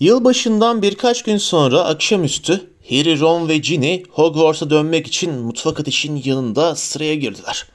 [0.00, 2.52] Yılbaşından birkaç gün sonra akşamüstü
[2.88, 7.66] Harry, Ron ve Ginny Hogwarts'a dönmek için mutfak ateşinin yanında sıraya girdiler.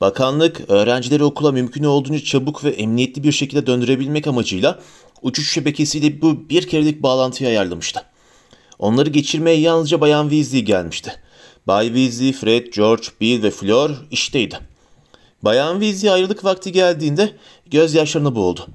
[0.00, 4.80] Bakanlık öğrencileri okula mümkün olduğunca çabuk ve emniyetli bir şekilde döndürebilmek amacıyla
[5.22, 8.02] uçuş şebekesiyle bu bir kerelik bağlantıyı ayarlamıştı.
[8.78, 11.12] Onları geçirmeye yalnızca Bayan Weasley gelmişti.
[11.66, 14.58] Bay Weasley, Fred, George, Bill ve Fleur işteydi.
[15.42, 17.32] Bayan Weasley ayrılık vakti geldiğinde
[17.70, 18.66] gözyaşlarına boğuldu.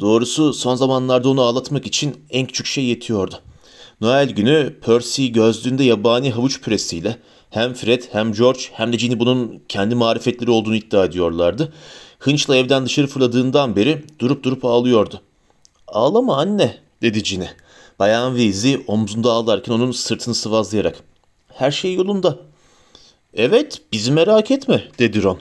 [0.00, 3.34] Doğrusu son zamanlarda onu ağlatmak için en küçük şey yetiyordu.
[4.00, 7.16] Noel günü Percy gözlüğünde yabani havuç püresiyle
[7.50, 11.72] hem Fred hem George hem de Ginny bunun kendi marifetleri olduğunu iddia ediyorlardı.
[12.18, 15.20] Hınçla evden dışarı fırladığından beri durup durup ağlıyordu.
[15.88, 17.46] Ağlama anne dedi Ginny.
[17.98, 20.96] Bayan Weasley omzunda ağlarken onun sırtını sıvazlayarak.
[21.48, 22.38] Her şey yolunda.
[23.34, 25.38] Evet bizi merak etme dedi Ron.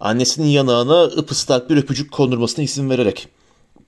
[0.00, 3.28] Annesinin yanağına ıpıslak bir öpücük kondurmasına izin vererek.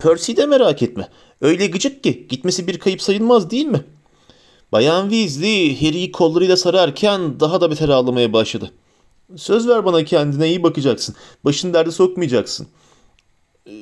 [0.04, 1.08] Percy'yi de merak etme.
[1.40, 3.84] Öyle gıcık ki gitmesi bir kayıp sayılmaz değil mi?
[4.72, 8.70] Bayan Weasley Harry'i kollarıyla sararken daha da beter ağlamaya başladı.
[9.36, 11.14] Söz ver bana kendine iyi bakacaksın.
[11.44, 12.66] Başını derde sokmayacaksın.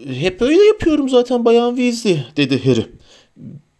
[0.06, 2.86] Hep öyle yapıyorum zaten Bayan Weasley dedi Harry.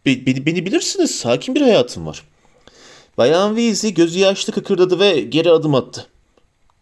[0.06, 2.22] Be- beni, beni bilirsiniz sakin bir hayatım var.
[3.18, 6.06] Bayan Weasley gözü yaşlı kıkırdadı ve geri adım attı.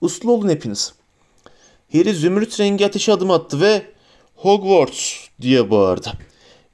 [0.01, 0.95] Uslu olun hepiniz.
[1.93, 3.83] Harry zümrüt rengi ateşe adım attı ve
[4.37, 6.13] Hogwarts diye bağırdı.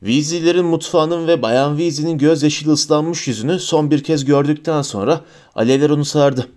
[0.00, 5.20] Weasley'lerin mutfağının ve Bayan Weasley'nin gözyaşıyla ıslanmış yüzünü son bir kez gördükten sonra
[5.54, 6.48] alevler onu sardı.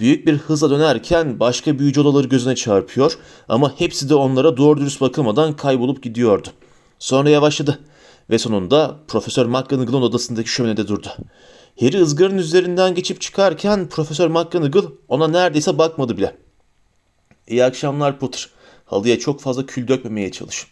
[0.00, 5.00] Büyük bir hızla dönerken başka büyücü odaları gözüne çarpıyor ama hepsi de onlara doğru dürüst
[5.00, 6.48] bakılmadan kaybolup gidiyordu.
[6.98, 7.78] Sonra yavaşladı
[8.30, 11.08] ve sonunda Profesör McGonagall'ın odasındaki şöminede durdu.
[11.80, 16.36] Harry ızgarın üzerinden geçip çıkarken Profesör McGonagall ona neredeyse bakmadı bile.
[17.48, 18.50] İyi akşamlar Potter.
[18.84, 20.66] Halıya çok fazla kül dökmemeye çalış.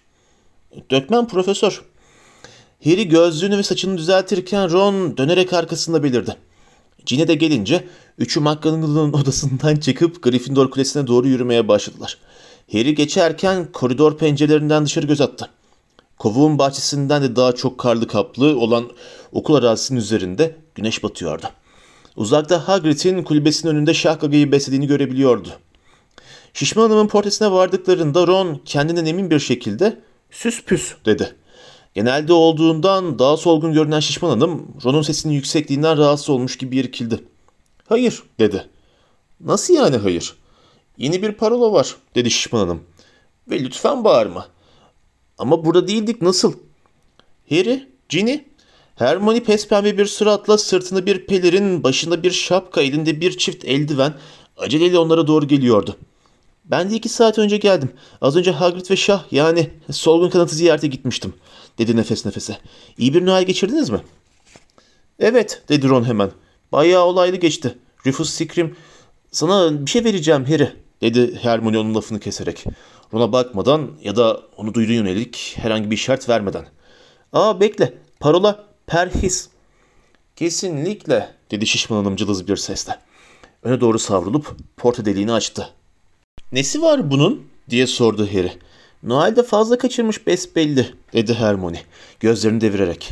[0.91, 1.83] Dökmem profesör.
[2.85, 6.37] Harry gözlüğünü ve saçını düzeltirken Ron dönerek arkasında belirdi.
[7.07, 7.85] Ginny de gelince
[8.19, 12.19] üçü McGonagall'ın odasından çıkıp Gryffindor Kulesi'ne doğru yürümeye başladılar.
[12.73, 15.51] Harry geçerken koridor pencerelerinden dışarı göz attı.
[16.19, 18.91] Kovuğun bahçesinden de daha çok karlı kaplı olan
[19.33, 21.47] okul arazisinin üzerinde güneş batıyordu.
[22.17, 25.49] Uzakta Hagrid'in kulübesinin önünde şahkagayı beslediğini görebiliyordu.
[26.55, 29.99] Şişman Hanım'ın portresine vardıklarında Ron kendinden emin bir şekilde
[30.31, 31.35] süs püs dedi.
[31.95, 37.21] Genelde olduğundan daha solgun görünen Şişman Hanım Ron'un sesinin yüksekliğinden rahatsız olmuş gibi irkildi.
[37.89, 38.67] Hayır dedi.
[39.41, 40.37] Nasıl yani hayır?
[40.99, 42.83] Yeni bir parola var dedi Şişman Hanım.
[43.51, 44.49] Ve lütfen bağırma.
[45.39, 46.53] Ama burada değildik nasıl?
[47.51, 48.41] Harry, Ginny,
[48.97, 54.15] Hermione pespembe bir suratla sırtında bir pelerin, başında bir şapka, elinde bir çift eldiven
[54.57, 55.97] aceleyle onlara doğru geliyordu.
[56.71, 57.93] Ben de iki saat önce geldim.
[58.21, 61.35] Az önce Hagrid ve Şah yani solgun kanatı ziyarete gitmiştim.
[61.79, 62.59] Dedi nefes nefese.
[62.99, 64.01] İyi bir Noel geçirdiniz mi?
[65.19, 66.31] Evet dedi Ron hemen.
[66.73, 67.79] Bayağı olaylı geçti.
[68.07, 68.77] Rufus Scrim
[69.33, 72.65] sana bir şey vereceğim Harry dedi Hermione onun lafını keserek.
[73.15, 76.67] Ron'a bakmadan ya da onu duyduğu yönelik herhangi bir işaret vermeden.
[77.33, 79.49] Aa bekle parola perhis.
[80.37, 82.99] Kesinlikle dedi şişman hanım cılız bir sesle.
[83.63, 85.69] Öne doğru savrulup porta deliğini açtı.
[86.53, 87.43] Nesi var bunun?
[87.71, 88.53] diye sordu Harry.
[89.03, 91.83] Noel'de fazla kaçırmış besbelli dedi Hermione
[92.21, 93.11] gözlerini devirerek.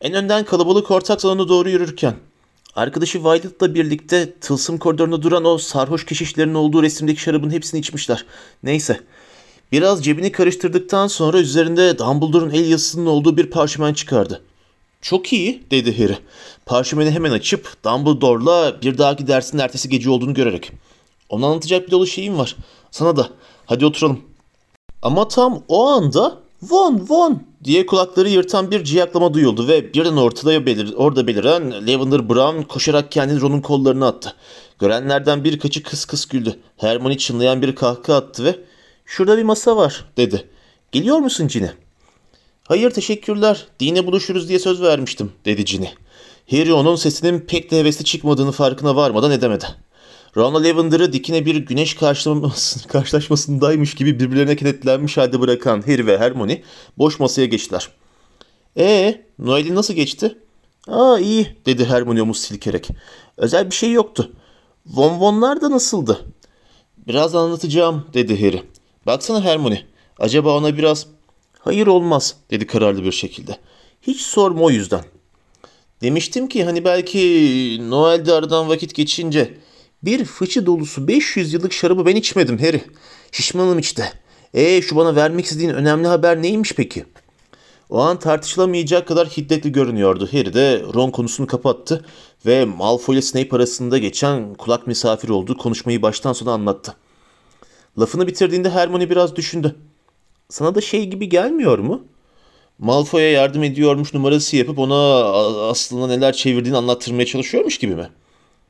[0.00, 2.14] En önden kalabalık ortak salona doğru yürürken.
[2.74, 8.24] Arkadaşı Violet'la birlikte tılsım koridorunda duran o sarhoş keşişlerin olduğu resimdeki şarabın hepsini içmişler.
[8.62, 9.00] Neyse.
[9.72, 14.42] Biraz cebini karıştırdıktan sonra üzerinde Dumbledore'un el yazısının olduğu bir parşömen çıkardı.
[15.02, 16.18] Çok iyi dedi Harry.
[16.66, 20.72] Parşömeni hemen açıp Dumbledore'la bir dahaki dersin ertesi gece olduğunu görerek.
[21.32, 22.56] Ona anlatacak bir dolu şeyim var.
[22.90, 23.28] Sana da.
[23.66, 24.20] Hadi oturalım.
[25.02, 30.66] Ama tam o anda Von Von diye kulakları yırtan bir ciyaklama duyuldu ve birden ortada
[30.66, 34.34] belir, orada beliren Lavender Brown koşarak kendini Ron'un kollarına attı.
[34.78, 36.58] Görenlerden birkaçı kıs kıs güldü.
[36.76, 38.56] Hermione çınlayan bir kahkaha attı ve
[39.06, 40.48] ''Şurada bir masa var'' dedi.
[40.92, 41.72] ''Geliyor musun Ginny?''
[42.68, 43.66] ''Hayır teşekkürler.
[43.80, 45.86] Dine buluşuruz diye söz vermiştim'' dedi Ginny.
[46.50, 49.66] Harry onun sesinin pek de hevesli çıkmadığını farkına varmadan edemedi.
[50.36, 51.94] Ron'la Lavender'ı dikine bir güneş
[52.88, 56.62] karşılaşmasındaymış gibi birbirlerine kenetlenmiş halde bırakan Harry ve Hermione
[56.98, 57.88] boş masaya geçtiler.
[58.76, 60.38] Ee, Noel'i nasıl geçti?
[60.88, 62.88] Aa iyi dedi Hermione omuz silkerek.
[63.36, 64.32] Özel bir şey yoktu.
[64.86, 66.20] Von Von'lar da nasıldı?
[67.08, 68.62] Biraz anlatacağım dedi Harry.
[69.06, 69.82] Baksana Hermione.
[70.18, 71.06] Acaba ona biraz...
[71.58, 73.58] Hayır olmaz dedi kararlı bir şekilde.
[74.02, 75.04] Hiç sorma o yüzden.
[76.02, 77.20] Demiştim ki hani belki
[77.90, 79.54] Noel'de aradan vakit geçince
[80.02, 82.84] bir fıçı dolusu 500 yıllık şarabı ben içmedim Harry.
[83.32, 84.12] Şişmanım işte.
[84.54, 87.04] Ee şu bana vermek istediğin önemli haber neymiş peki?
[87.90, 90.28] O an tartışılamayacak kadar hiddetli görünüyordu.
[90.32, 92.04] Harry de Ron konusunu kapattı
[92.46, 96.94] ve Malfoy ile Snape arasında geçen kulak misafiri olduğu konuşmayı baştan sona anlattı.
[97.98, 99.76] Lafını bitirdiğinde Hermione biraz düşündü.
[100.48, 102.02] Sana da şey gibi gelmiyor mu?
[102.78, 105.24] Malfoy'a yardım ediyormuş numarası yapıp ona
[105.68, 108.08] aslında neler çevirdiğini anlattırmaya çalışıyormuş gibi mi?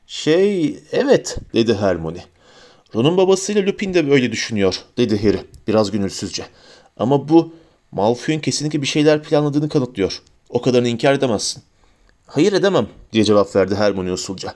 [0.07, 2.25] Şey, evet dedi Hermione.
[2.95, 6.45] Ron'un babasıyla Lupin de böyle düşünüyor dedi Harry biraz gönülsüzce.
[6.97, 7.53] Ama bu
[7.91, 10.21] Malfoy'un kesinlikle bir şeyler planladığını kanıtlıyor.
[10.49, 11.63] O kadarını inkar edemezsin.
[12.25, 14.55] Hayır edemem diye cevap verdi Hermione usulca.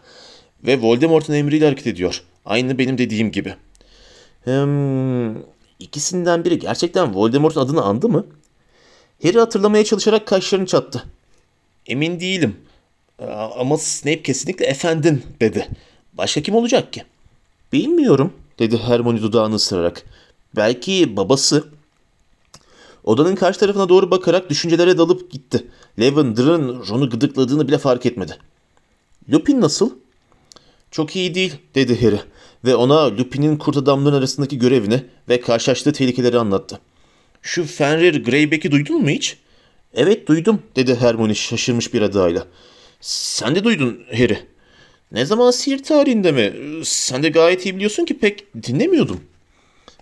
[0.63, 2.23] Ve Voldemort'un emriyle hareket ediyor.
[2.45, 3.55] Aynı benim dediğim gibi.
[4.43, 5.35] Hmm,
[5.79, 8.25] ikisinden biri gerçekten Voldemort'un adını andı mı?
[9.23, 11.03] Harry hatırlamaya çalışarak kaşlarını çattı.
[11.85, 12.55] Emin değilim.
[13.19, 15.67] Aa, Ama Snape kesinlikle efendin dedi.
[16.13, 17.03] Başka kim olacak ki?
[17.73, 20.03] Bilmiyorum dedi Hermione dudağını ısırarak.
[20.55, 21.67] Belki babası.
[23.03, 25.67] Odanın karşı tarafına doğru bakarak düşüncelere dalıp gitti.
[25.99, 28.37] Lavender'ın Ron'u gıdıkladığını bile fark etmedi.
[29.31, 29.91] Lupin nasıl?
[30.91, 32.19] Çok iyi değil dedi Harry
[32.65, 36.79] ve ona Lupin'in kurt adamların arasındaki görevini ve karşılaştığı tehlikeleri anlattı.
[37.41, 39.37] Şu Fenrir Greyback'i duydun mu hiç?
[39.93, 42.45] Evet duydum dedi Hermione şaşırmış bir edayla.
[43.01, 44.39] Sen de duydun Harry.
[45.11, 46.53] Ne zaman sihir tarihinde mi?
[46.85, 49.19] Sen de gayet iyi biliyorsun ki pek dinlemiyordum.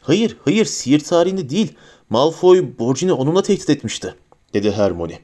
[0.02, 1.74] Hayır, hayır sihir tarihinde değil.
[2.10, 4.16] Malfoy Borgin'i onunla tehdit etmişti,
[4.54, 5.20] dedi Hermione.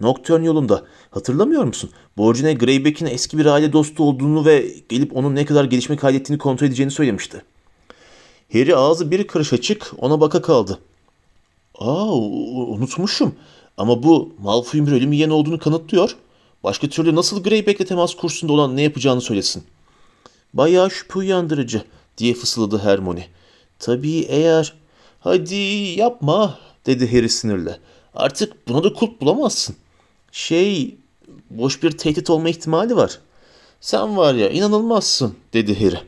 [0.00, 0.84] Nocturne yolunda.
[1.10, 1.90] Hatırlamıyor musun?
[2.16, 6.66] Borgin'e Greyback'in eski bir aile dostu olduğunu ve gelip onun ne kadar gelişme kaydettiğini kontrol
[6.66, 7.42] edeceğini söylemişti.
[8.52, 10.78] Harry ağzı bir karış açık ona baka kaldı.
[11.78, 13.34] Aa unutmuşum.
[13.76, 16.16] Ama bu Malfoy'un bir ölüm yiyen olduğunu kanıtlıyor.
[16.64, 19.64] Başka türlü nasıl Greyback'le temas kursunda olan ne yapacağını söylesin.
[20.54, 21.84] Bayağı şüphe uyandırıcı
[22.18, 23.28] diye fısıldadı Hermione.
[23.78, 24.80] Tabii eğer...
[25.20, 25.54] Hadi
[25.96, 27.78] yapma dedi Harry sinirle.
[28.14, 29.76] Artık buna da kulp bulamazsın.
[30.32, 30.94] Şey
[31.50, 33.18] boş bir tehdit olma ihtimali var.
[33.80, 36.00] Sen var ya inanılmazsın dedi Harry.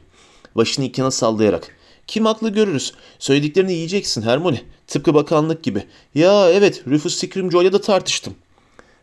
[0.56, 1.76] Başını iki yana sallayarak.
[2.06, 2.92] Kim haklı görürüz.
[3.18, 4.62] Söylediklerini yiyeceksin Hermione.
[4.86, 5.84] Tıpkı bakanlık gibi.
[6.14, 8.34] Ya evet Rufus Scrimgeour'la da tartıştım.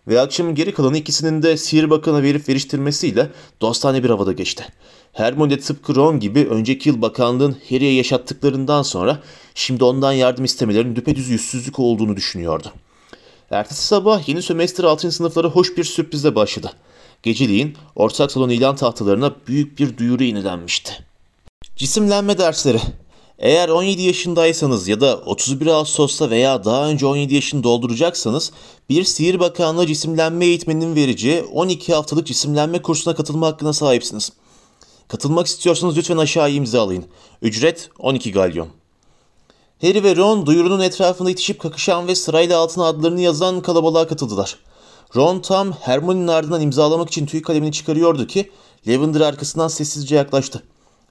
[0.09, 4.65] Ve akşamın geri kalanı ikisinin de sihir bakana verip veriştirmesiyle dostane bir havada geçti.
[5.13, 9.19] Hermione de tıpkı Ron gibi önceki yıl bakanlığın Harry'e yaşattıklarından sonra
[9.55, 12.73] şimdi ondan yardım istemelerinin düpedüz yüzsüzlük olduğunu düşünüyordu.
[13.51, 15.11] Ertesi sabah yeni sömestr 6.
[15.11, 16.71] sınıflara hoş bir sürprizle başladı.
[17.23, 21.05] Geceliğin ortak salon ilan tahtalarına büyük bir duyuru yenilenmişti.
[21.75, 22.79] Cisimlenme dersleri.
[23.39, 28.51] Eğer 17 yaşındaysanız ya da 31 Ağustos'ta veya daha önce 17 yaşını dolduracaksanız
[28.89, 34.31] bir Sihir Bakanlığı cisimlenme eğitmeninin vereceği 12 haftalık cisimlenme kursuna katılma hakkına sahipsiniz.
[35.07, 37.05] Katılmak istiyorsanız lütfen aşağıya imzalayın.
[37.41, 38.67] Ücret 12 galyon.
[39.81, 44.57] Harry ve Ron duyurunun etrafında itişip kakışan ve sırayla altına adlarını yazan kalabalığa katıldılar.
[45.15, 48.51] Ron tam Hermione'nin ardından imzalamak için tüy kalemini çıkarıyordu ki
[48.87, 50.63] Lavender arkasından sessizce yaklaştı.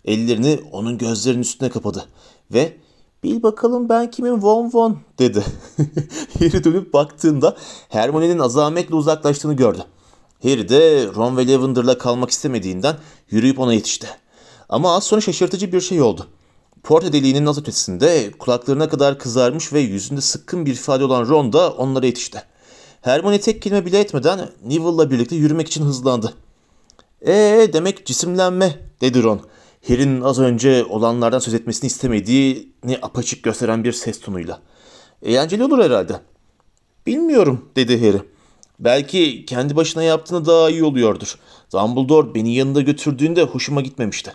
[0.08, 2.04] Ellerini onun gözlerinin üstüne kapadı
[2.50, 2.76] ve
[3.22, 5.44] ''Bil bakalım ben kimim Von Von'' dedi.
[6.38, 7.56] Harry dönüp baktığında
[7.88, 9.84] Hermione'nin azametle uzaklaştığını gördü.
[10.42, 12.96] Harry de Ron ve Lavender'la kalmak istemediğinden
[13.30, 14.08] yürüyüp ona yetişti.
[14.68, 16.26] Ama az sonra şaşırtıcı bir şey oldu.
[16.82, 21.72] Porta deliğinin az ötesinde kulaklarına kadar kızarmış ve yüzünde sıkkın bir ifade olan Ron da
[21.72, 22.42] onlara yetişti.
[23.00, 26.34] Hermione tek kelime bile etmeden Neville'la birlikte yürümek için hızlandı.
[27.26, 29.40] Ee demek cisimlenme dedi Ron.
[29.88, 34.60] Harry'nin az önce olanlardan söz etmesini istemediğini apaçık gösteren bir ses tonuyla.
[35.22, 36.20] Eğlenceli olur herhalde.
[37.06, 38.22] Bilmiyorum dedi Harry.
[38.80, 41.38] Belki kendi başına yaptığını daha iyi oluyordur.
[41.72, 44.32] Dumbledore beni yanında götürdüğünde hoşuma gitmemişti.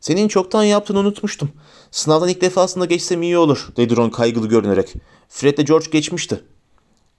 [0.00, 1.50] Senin çoktan yaptığını unutmuştum.
[1.90, 4.94] Sınavdan ilk defasında geçsem iyi olur dedi Ron kaygılı görünerek.
[5.28, 6.40] Fred de George geçmişti.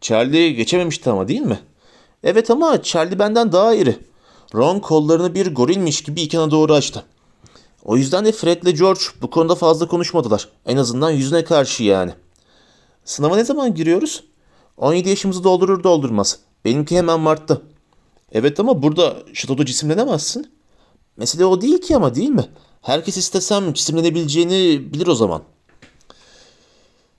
[0.01, 1.59] Charlie geçememişti ama değil mi?
[2.23, 3.97] Evet ama Charlie benden daha iri.
[4.55, 7.03] Ron kollarını bir gorilmiş gibi ikana doğru açtı.
[7.85, 10.49] O yüzden de Fred ile George bu konuda fazla konuşmadılar.
[10.65, 12.13] En azından yüzüne karşı yani.
[13.05, 14.23] Sınava ne zaman giriyoruz?
[14.77, 16.39] 17 yaşımızı doldurur doldurmaz.
[16.65, 17.61] Benimki hemen Mart'ta.
[18.31, 20.51] Evet ama burada şatoda cisimlenemezsin.
[21.17, 22.45] Mesele o değil ki ama değil mi?
[22.81, 25.41] Herkes istesem cisimlenebileceğini bilir o zaman.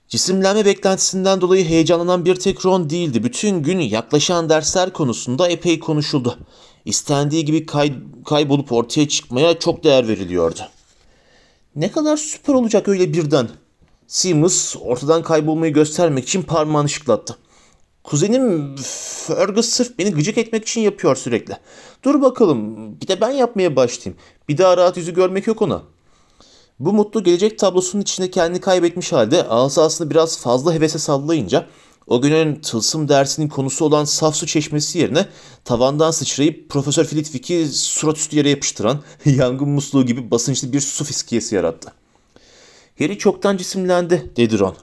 [0.07, 3.23] Cisimlenme beklentisinden dolayı heyecanlanan bir tek Ron değildi.
[3.23, 6.37] Bütün gün yaklaşan dersler konusunda epey konuşuldu.
[6.85, 10.59] İstendiği gibi kay- kaybolup ortaya çıkmaya çok değer veriliyordu.
[11.75, 13.49] Ne kadar süper olacak öyle birden.
[14.07, 17.37] Seamus ortadan kaybolmayı göstermek için parmağını şıklattı.
[18.03, 18.75] Kuzenim
[19.27, 21.57] Fergus sırf beni gıcık etmek için yapıyor sürekli.
[22.03, 24.19] Dur bakalım bir de ben yapmaya başlayayım.
[24.49, 25.81] Bir daha rahat yüzü görmek yok ona.
[26.79, 31.65] Bu mutlu gelecek tablosunun içinde kendini kaybetmiş halde asasını biraz fazla hevese sallayınca
[32.07, 35.25] O günün tılsım dersinin konusu olan saf su çeşmesi yerine
[35.63, 41.55] tavandan sıçrayıp Profesör Flitwick'i surat üstü yere yapıştıran yangın musluğu gibi basınçlı bir su fiskiyesi
[41.55, 41.93] yarattı.
[42.99, 44.75] Harry çoktan cisimlendi, dedi Ron.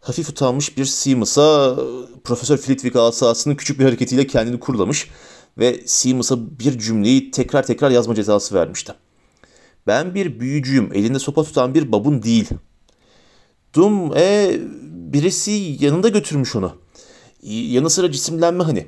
[0.00, 1.76] Hafif utanmış bir Seamus'a
[2.24, 5.10] Profesör Flitwick asasının küçük bir hareketiyle kendini kurulamış
[5.58, 8.94] ve Seamus'a bir cümleyi tekrar tekrar yazma cezası vermişti.
[9.86, 12.48] Ben bir büyücüyüm, elinde sopa tutan bir babun değil.
[13.74, 16.72] Dum, e, birisi yanında götürmüş onu.
[17.42, 18.86] Yanı sıra cisimlenme hani.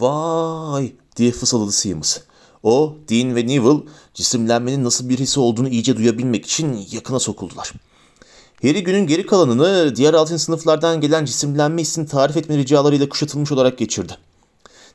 [0.00, 2.18] Vay diye fısıldadı Seamus.
[2.62, 3.82] O, Dean ve Neville
[4.14, 7.72] cisimlenmenin nasıl bir his olduğunu iyice duyabilmek için yakına sokuldular.
[8.62, 13.78] Harry günün geri kalanını diğer altın sınıflardan gelen cisimlenme hissini tarif etme ricalarıyla kuşatılmış olarak
[13.78, 14.12] geçirdi.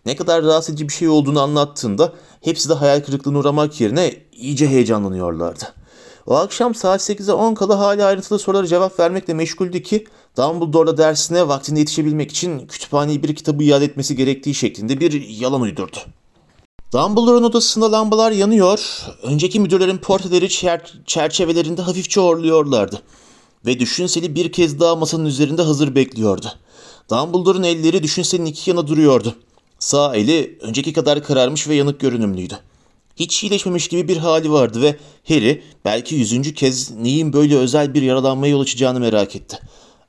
[0.06, 4.68] Ne kadar rahatsız edici bir şey olduğunu anlattığında hepsi de hayal kırıklığına uğramak yerine iyice
[4.68, 5.74] heyecanlanıyorlardı.
[6.28, 10.06] O akşam saat 8'e 10 kala hala ayrıntılı sorulara cevap vermekle meşguldü ki
[10.38, 15.98] Dumbledore'da dersine vaktinde yetişebilmek için kütüphaneyi bir kitabı iade etmesi gerektiği şeklinde bir yalan uydurdu.
[16.94, 23.02] Dumbledore'un odasında lambalar yanıyor, önceki müdürlerin portreleri çer- çerçevelerinde hafifçe horluyorlardı.
[23.66, 26.48] Ve düşünseli bir kez daha masanın üzerinde hazır bekliyordu.
[27.10, 29.36] Dumbledore'un elleri düşünselin iki yana duruyordu.
[29.80, 32.60] Sağ eli önceki kadar kararmış ve yanık görünümlüydü.
[33.20, 34.96] Hiç iyileşmemiş gibi bir hali vardı ve
[35.28, 39.60] Harry belki yüzüncü kez neyin böyle özel bir yaralanmaya yol açacağını merak etti.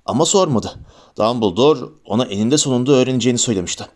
[0.07, 0.79] Ama sormadı.
[1.19, 3.87] Dumbledore ona eninde sonunda öğreneceğini söylemişti.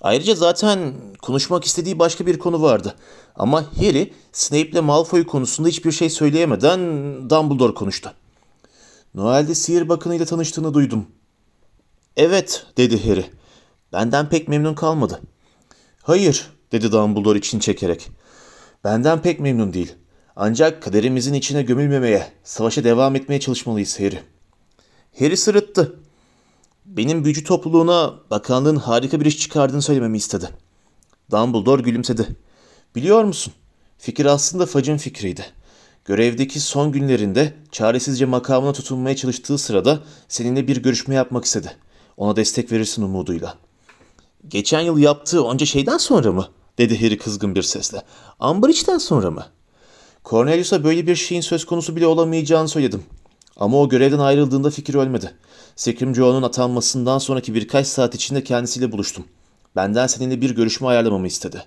[0.00, 2.94] Ayrıca zaten konuşmak istediği başka bir konu vardı.
[3.36, 6.80] Ama Harry Snape ile Malfoy konusunda hiçbir şey söyleyemeden
[7.30, 8.12] Dumbledore konuştu.
[9.14, 11.06] Noel'de sihir bakanıyla tanıştığını duydum.
[12.16, 13.24] Evet, dedi Harry.
[13.92, 15.20] Benden pek memnun kalmadı.
[16.02, 18.08] Hayır, dedi Dumbledore için çekerek.
[18.84, 19.94] Benden pek memnun değil.
[20.36, 24.20] Ancak kaderimizin içine gömülmemeye, savaşa devam etmeye çalışmalıyız Harry.
[25.18, 25.96] Harry sırıttı.
[26.86, 30.48] Benim büyücü topluluğuna bakanlığın harika bir iş çıkardığını söylememi istedi.
[31.30, 32.28] Dumbledore gülümsedi.
[32.96, 33.52] Biliyor musun?
[33.98, 35.46] Fikir aslında Fudge'ın fikriydi.
[36.04, 41.76] Görevdeki son günlerinde çaresizce makamına tutunmaya çalıştığı sırada seninle bir görüşme yapmak istedi.
[42.16, 43.54] Ona destek verirsin umuduyla.
[44.48, 46.48] Geçen yıl yaptığı onca şeyden sonra mı?
[46.78, 48.02] Dedi Harry kızgın bir sesle.
[48.40, 49.46] Umbridge'den sonra mı?
[50.24, 53.02] Cornelius'a böyle bir şeyin söz konusu bile olamayacağını söyledim.
[53.56, 55.34] Ama o görevden ayrıldığında fikir ölmedi.
[55.76, 59.24] Scrimgeour'un atanmasından sonraki birkaç saat içinde kendisiyle buluştum.
[59.76, 61.64] Benden seninle bir görüşme ayarlamamı istedi.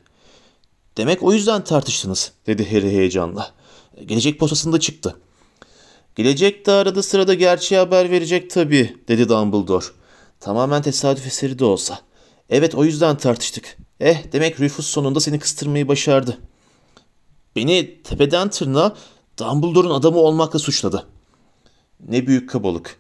[0.98, 3.52] Demek o yüzden tartıştınız, dedi Harry heyecanla.
[4.06, 5.16] Gelecek postasında çıktı.
[6.16, 9.86] Gelecek de arada sırada gerçeği haber verecek tabii, dedi Dumbledore.
[10.40, 12.00] Tamamen tesadüf eseri de olsa.
[12.50, 13.78] Evet o yüzden tartıştık.
[14.02, 16.38] Eh demek Rufus sonunda seni kıstırmayı başardı.
[17.56, 18.96] Beni tepeden tırnağa
[19.40, 21.08] Dumbledore'un adamı olmakla suçladı.
[22.08, 23.00] Ne büyük kabalık.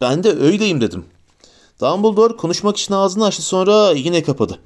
[0.00, 1.04] Ben de öyleyim dedim.
[1.80, 4.58] Dumbledore konuşmak için ağzını açtı sonra yine kapadı.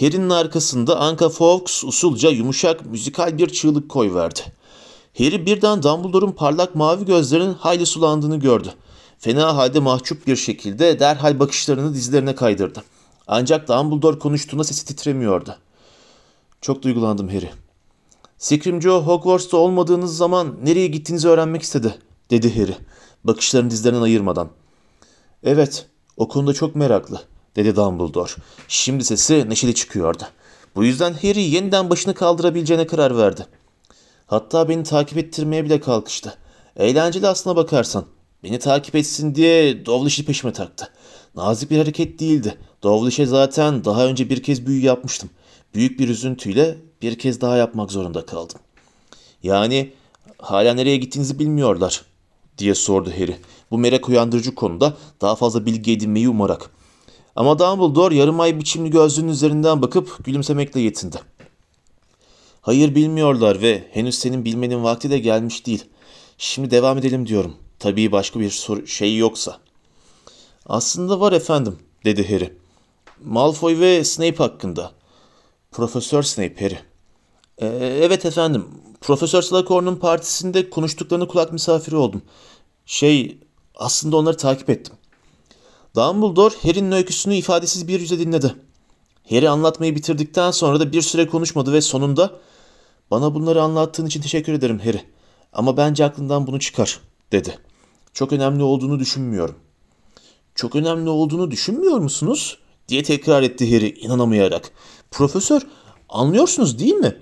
[0.00, 4.40] Harry'nin arkasında Anka Fawkes usulca yumuşak müzikal bir çığlık koyverdi.
[5.18, 8.68] Harry birden Dumbledore'un parlak mavi gözlerinin hayli sulandığını gördü.
[9.18, 12.82] Fena halde mahcup bir şekilde derhal bakışlarını dizlerine kaydırdı.
[13.32, 15.56] Ancak Dumbledore konuştuğunda sesi titremiyordu.
[16.60, 17.50] Çok duygulandım Harry.
[18.38, 21.94] Scrimgeour Hogwarts'ta olmadığınız zaman nereye gittiğinizi öğrenmek istedi,
[22.30, 22.76] dedi Harry,
[23.24, 24.48] bakışlarını dizlerinden ayırmadan.
[25.42, 27.20] Evet, o konuda çok meraklı,
[27.56, 28.30] dedi Dumbledore.
[28.68, 30.22] Şimdi sesi neşeli çıkıyordu.
[30.76, 33.46] Bu yüzden Harry yeniden başını kaldırabileceğine karar verdi.
[34.26, 36.34] Hatta beni takip ettirmeye bile kalkıştı.
[36.76, 38.04] Eğlenceli aslına bakarsan.
[38.44, 40.88] Beni takip etsin diye Dovlish'i peşime taktı.
[41.34, 42.58] Nazik bir hareket değildi.
[42.82, 45.30] Dovlish'e zaten daha önce bir kez büyü yapmıştım.
[45.74, 48.58] Büyük bir üzüntüyle bir kez daha yapmak zorunda kaldım.
[49.42, 49.92] Yani
[50.38, 52.04] hala nereye gittiğinizi bilmiyorlar
[52.58, 53.36] diye sordu Harry.
[53.70, 56.70] Bu merak uyandırıcı konuda daha fazla bilgi edinmeyi umarak.
[57.36, 61.16] Ama Dumbledore yarım ay biçimli gözlüğünün üzerinden bakıp gülümsemekle yetindi.
[62.60, 65.84] Hayır bilmiyorlar ve henüz senin bilmenin vakti de gelmiş değil.
[66.38, 67.54] Şimdi devam edelim diyorum.
[67.78, 69.58] Tabii başka bir soru şey yoksa.
[70.66, 72.59] Aslında var efendim, dedi Harry.
[73.24, 74.92] Malfoy ve Snape hakkında.
[75.70, 76.78] Profesör Snape Harry.
[77.58, 77.66] Ee,
[78.02, 78.66] evet efendim.
[79.00, 82.22] Profesör Slughorn'un partisinde konuştuklarını kulak misafiri oldum.
[82.86, 83.38] Şey,
[83.74, 84.94] aslında onları takip ettim.
[85.96, 88.54] Dumbledore Harry'nin öyküsünü ifadesiz bir yüze dinledi.
[89.30, 92.30] Harry anlatmayı bitirdikten sonra da bir süre konuşmadı ve sonunda
[93.10, 95.02] ''Bana bunları anlattığın için teşekkür ederim Harry.
[95.52, 97.00] Ama bence aklından bunu çıkar.''
[97.32, 97.58] dedi.
[98.12, 99.56] ''Çok önemli olduğunu düşünmüyorum.''
[100.54, 104.70] ''Çok önemli olduğunu düşünmüyor musunuz?'' Diye tekrar etti Harry inanamayarak.
[105.10, 105.60] ''Profesör,
[106.08, 107.16] anlıyorsunuz değil mi?''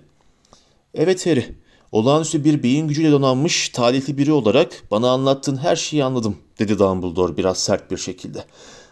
[0.95, 1.45] ''Evet Harry.
[1.93, 7.37] Olağanüstü bir beyin gücüyle donanmış, talihli biri olarak bana anlattığın her şeyi anladım.'' dedi Dumbledore
[7.37, 8.45] biraz sert bir şekilde.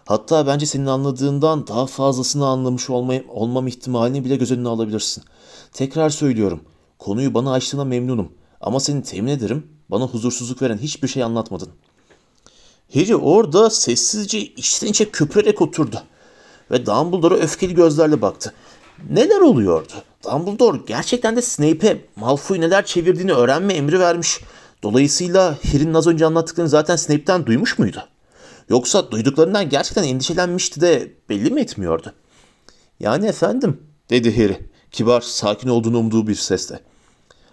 [0.06, 5.25] Hatta bence senin anladığından daha fazlasını anlamış olmay- olmam ihtimalini bile göz önüne alabilirsin.
[5.73, 6.61] Tekrar söylüyorum.
[6.99, 8.33] Konuyu bana açtığına memnunum.
[8.61, 11.68] Ama seni temin ederim bana huzursuzluk veren hiçbir şey anlatmadın.
[12.95, 16.02] Harry orada sessizce içten içe köpürerek oturdu.
[16.70, 18.52] Ve Dumbledore'a öfkeli gözlerle baktı.
[19.11, 19.92] Neler oluyordu?
[20.25, 24.40] Dumbledore gerçekten de Snape'e Malfoy neler çevirdiğini öğrenme emri vermiş.
[24.82, 28.08] Dolayısıyla Harry'nin az önce anlattıklarını zaten Snape'ten duymuş muydu?
[28.68, 32.12] Yoksa duyduklarından gerçekten endişelenmişti de belli mi etmiyordu?
[33.00, 36.80] Yani efendim, dedi Harry, kibar, sakin olduğunu umduğu bir sesle.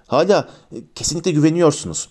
[0.08, 2.10] Hala e, kesinlikle güveniyorsunuz.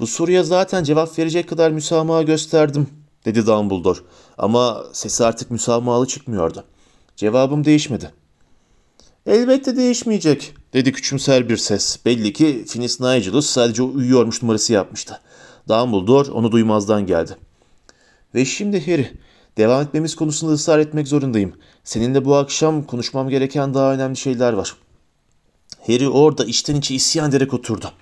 [0.00, 2.88] Bu soruya zaten cevap verecek kadar müsamaha gösterdim,
[3.26, 3.98] dedi Dumbledore.
[4.38, 6.64] Ama sesi artık müsamahalı çıkmıyordu.
[7.16, 8.12] Cevabım değişmedi.
[9.26, 11.98] Elbette değişmeyecek, dedi küçümser bir ses.
[12.04, 15.20] Belli ki Finis Nigelus sadece uyuyormuş numarası yapmıştı.
[15.68, 17.36] Dumbledore onu duymazdan geldi.
[18.34, 19.18] Ve şimdi Harry,
[19.56, 21.52] devam etmemiz konusunda ısrar etmek zorundayım.
[21.84, 24.76] Seninle bu akşam konuşmam gereken daha önemli şeyler var.
[25.86, 27.92] Harry orada içten içe isyan ederek oturdu.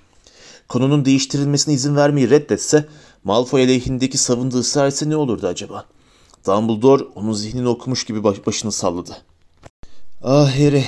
[0.69, 2.87] Konunun değiştirilmesine izin vermeyi reddetse,
[3.25, 5.85] Malfoy aleyhindeki savunduğu ısrar ne olurdu acaba?
[6.47, 9.17] Dumbledore onun zihnini okumuş gibi baş- başını salladı.
[10.23, 10.85] Ah Harry,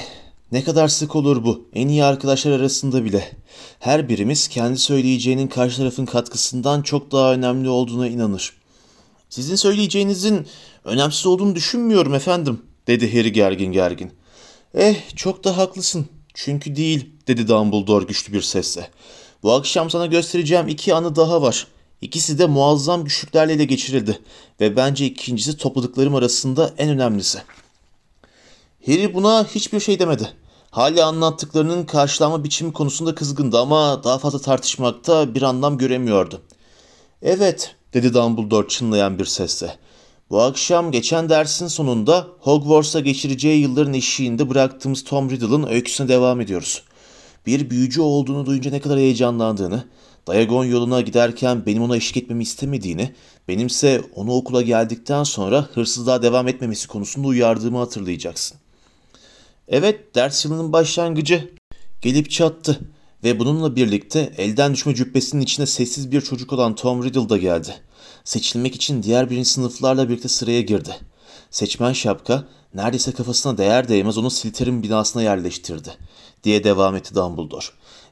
[0.53, 3.33] ne kadar sık olur bu, en iyi arkadaşlar arasında bile.
[3.79, 8.53] Her birimiz kendi söyleyeceğinin karşı tarafın katkısından çok daha önemli olduğuna inanır.
[9.31, 10.47] Sizin söyleyeceğinizin
[10.85, 14.13] önemsiz olduğunu düşünmüyorum efendim, dedi Harry gergin gergin.
[14.75, 16.07] Eh, çok da haklısın.
[16.35, 18.91] Çünkü değil, dedi Dumbledore güçlü bir sesle.
[19.43, 21.67] Bu akşam sana göstereceğim iki anı daha var.
[22.01, 24.21] İkisi de muazzam güçlüklerle ele geçirildi
[24.61, 27.39] ve bence ikincisi topladıklarım arasında en önemlisi.
[28.87, 30.33] Harry buna hiçbir şey demedi.
[30.71, 36.43] Hala anlattıklarının karşılama biçimi konusunda kızgındı ama daha fazla tartışmakta bir anlam göremiyordu.
[37.23, 39.77] Evet, dedi Dumbledore çınlayan bir sesle.
[40.31, 46.83] Bu akşam geçen dersin sonunda Hogwarts'a geçireceği yılların eşiğinde bıraktığımız Tom Riddle'ın öyküsüne devam ediyoruz.
[47.47, 49.85] Bir büyücü olduğunu duyunca ne kadar heyecanlandığını,
[50.27, 53.15] Diagon yoluna giderken benim ona eşlik etmemi istemediğini,
[53.49, 58.59] benimse onu okula geldikten sonra hırsızlığa devam etmemesi konusunda uyardığımı hatırlayacaksın.
[59.69, 61.51] Evet, ders yılının başlangıcı
[62.01, 62.81] gelip çattı
[63.25, 67.75] ve bununla birlikte elden düşme cübbesinin içinde sessiz bir çocuk olan Tom Riddle da geldi.
[68.25, 70.97] Seçilmek için diğer birinci sınıflarla birlikte sıraya girdi.
[71.51, 75.91] Seçmen şapka neredeyse kafasına değer değmez onu Slytherin binasına yerleştirdi
[76.45, 77.67] diye devam etti Dumbledore.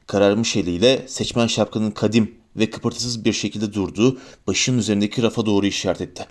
[0.07, 6.01] Kararmış eliyle seçmen şapkanın kadim ve kıpırtısız bir şekilde durduğu başının üzerindeki rafa doğru işaret
[6.01, 6.25] etti.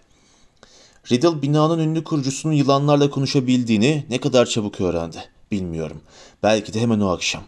[1.11, 5.19] Riddle binanın ünlü kurucusunun yılanlarla konuşabildiğini ne kadar çabuk öğrendi
[5.51, 6.01] bilmiyorum.
[6.43, 7.43] Belki de hemen o akşam.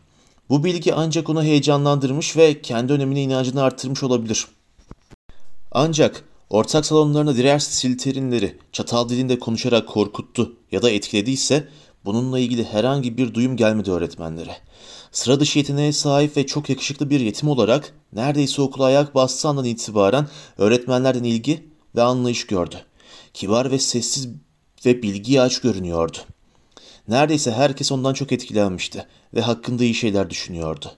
[0.48, 4.46] Bu bilgi ancak onu heyecanlandırmış ve kendi önemine inancını arttırmış olabilir.
[5.72, 11.68] Ancak ortak salonlarında diğer silterinleri çatal dilinde konuşarak korkuttu ya da etkilediyse
[12.06, 14.56] bununla ilgili herhangi bir duyum gelmedi öğretmenlere.
[15.12, 19.64] Sıra dışı yeteneğe sahip ve çok yakışıklı bir yetim olarak neredeyse okula ayak bastığı andan
[19.64, 22.76] itibaren öğretmenlerden ilgi ve anlayış gördü.
[23.34, 24.28] Kibar ve sessiz
[24.86, 26.18] ve bilgiye aç görünüyordu.
[27.08, 30.92] Neredeyse herkes ondan çok etkilenmişti ve hakkında iyi şeyler düşünüyordu.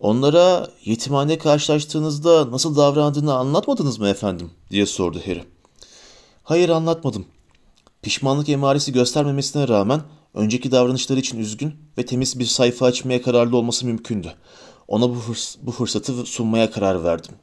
[0.00, 4.50] Onlara yetimhane karşılaştığınızda nasıl davrandığını anlatmadınız mı efendim?
[4.70, 5.44] diye sordu Harry.
[6.42, 7.26] Hayır anlatmadım.
[8.02, 10.00] Pişmanlık emaresi göstermemesine rağmen
[10.34, 14.32] önceki davranışları için üzgün ve temiz bir sayfa açmaya kararlı olması mümkündü.
[14.88, 17.34] Ona bu, fırs- bu fırsatı sunmaya karar verdim.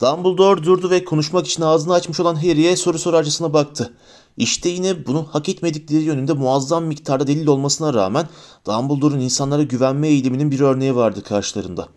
[0.00, 3.94] Dumbledore durdu ve konuşmak için ağzını açmış olan Harry'e soru sorarcasına baktı.
[4.36, 8.28] İşte yine bunun hak etmedikleri yönünde muazzam miktarda delil olmasına rağmen
[8.66, 11.88] Dumbledore'un insanlara güvenme eğiliminin bir örneği vardı karşılarında.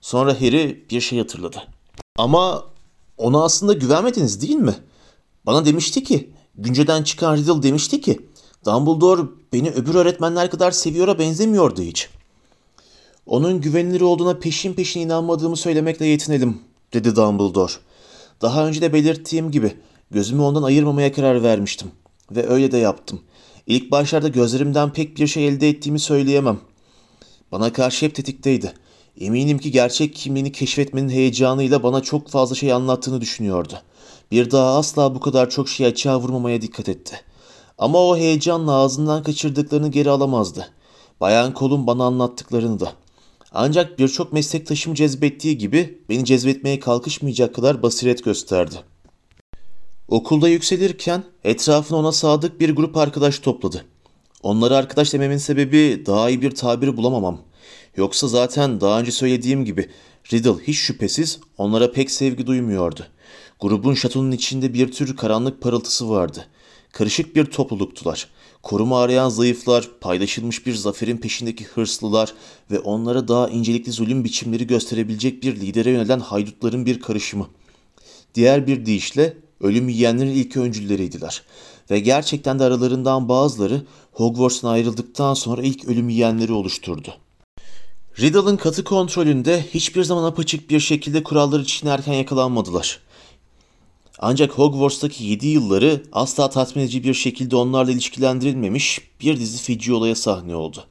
[0.00, 1.62] Sonra Harry bir şey hatırladı.
[2.16, 2.64] Ama
[3.18, 4.74] ona aslında güvenmediniz değil mi?
[5.46, 8.20] Bana demişti ki, günceden çıkan Riddle demişti ki,
[8.66, 9.22] Dumbledore
[9.52, 12.08] beni öbür öğretmenler kadar seviyor'a benzemiyordu hiç.
[13.26, 16.60] Onun güvenilir olduğuna peşin peşin inanmadığımı söylemekle yetinelim,
[16.92, 17.72] dedi Dumbledore.
[18.42, 19.72] Daha önce de belirttiğim gibi
[20.10, 21.90] gözümü ondan ayırmamaya karar vermiştim.
[22.30, 23.20] Ve öyle de yaptım.
[23.66, 26.58] İlk başlarda gözlerimden pek bir şey elde ettiğimi söyleyemem.
[27.52, 28.72] Bana karşı hep tetikteydi.
[29.20, 33.74] Eminim ki gerçek kimliğini keşfetmenin heyecanıyla bana çok fazla şey anlattığını düşünüyordu.
[34.30, 37.20] Bir daha asla bu kadar çok şey açığa vurmamaya dikkat etti.
[37.78, 40.68] Ama o heyecanla ağzından kaçırdıklarını geri alamazdı.
[41.20, 42.92] Bayan Kol'un bana anlattıklarını da.
[43.52, 48.74] Ancak birçok meslektaşım cezbettiği gibi beni cezbetmeye kalkışmayacak kadar basiret gösterdi.
[50.08, 53.84] Okulda yükselirken etrafına ona sadık bir grup arkadaş topladı.
[54.42, 57.40] Onları arkadaş dememin sebebi daha iyi bir tabiri bulamamam.
[57.96, 59.90] Yoksa zaten daha önce söylediğim gibi
[60.32, 63.06] Riddle hiç şüphesiz onlara pek sevgi duymuyordu.
[63.60, 66.46] Grubun şatonun içinde bir tür karanlık parıltısı vardı.
[66.92, 68.28] Karışık bir topluluktular.
[68.62, 72.34] Koruma arayan zayıflar, paylaşılmış bir zaferin peşindeki hırslılar
[72.70, 77.48] ve onlara daha incelikli zulüm biçimleri gösterebilecek bir lidere yönelen haydutların bir karışımı.
[78.34, 81.42] Diğer bir deyişle ölüm yiyenlerin ilk öncülleriydiler.
[81.90, 87.14] Ve gerçekten de aralarından bazıları Hogwarts'tan ayrıldıktan sonra ilk ölüm yiyenleri oluşturdu.
[88.20, 93.00] Riddle'ın katı kontrolünde hiçbir zaman apaçık bir şekilde kuralları çiğnerken yakalanmadılar.
[94.24, 100.14] Ancak Hogwarts'taki 7 yılları asla tatmin edici bir şekilde onlarla ilişkilendirilmemiş bir dizi feci olaya
[100.14, 100.84] sahne oldu.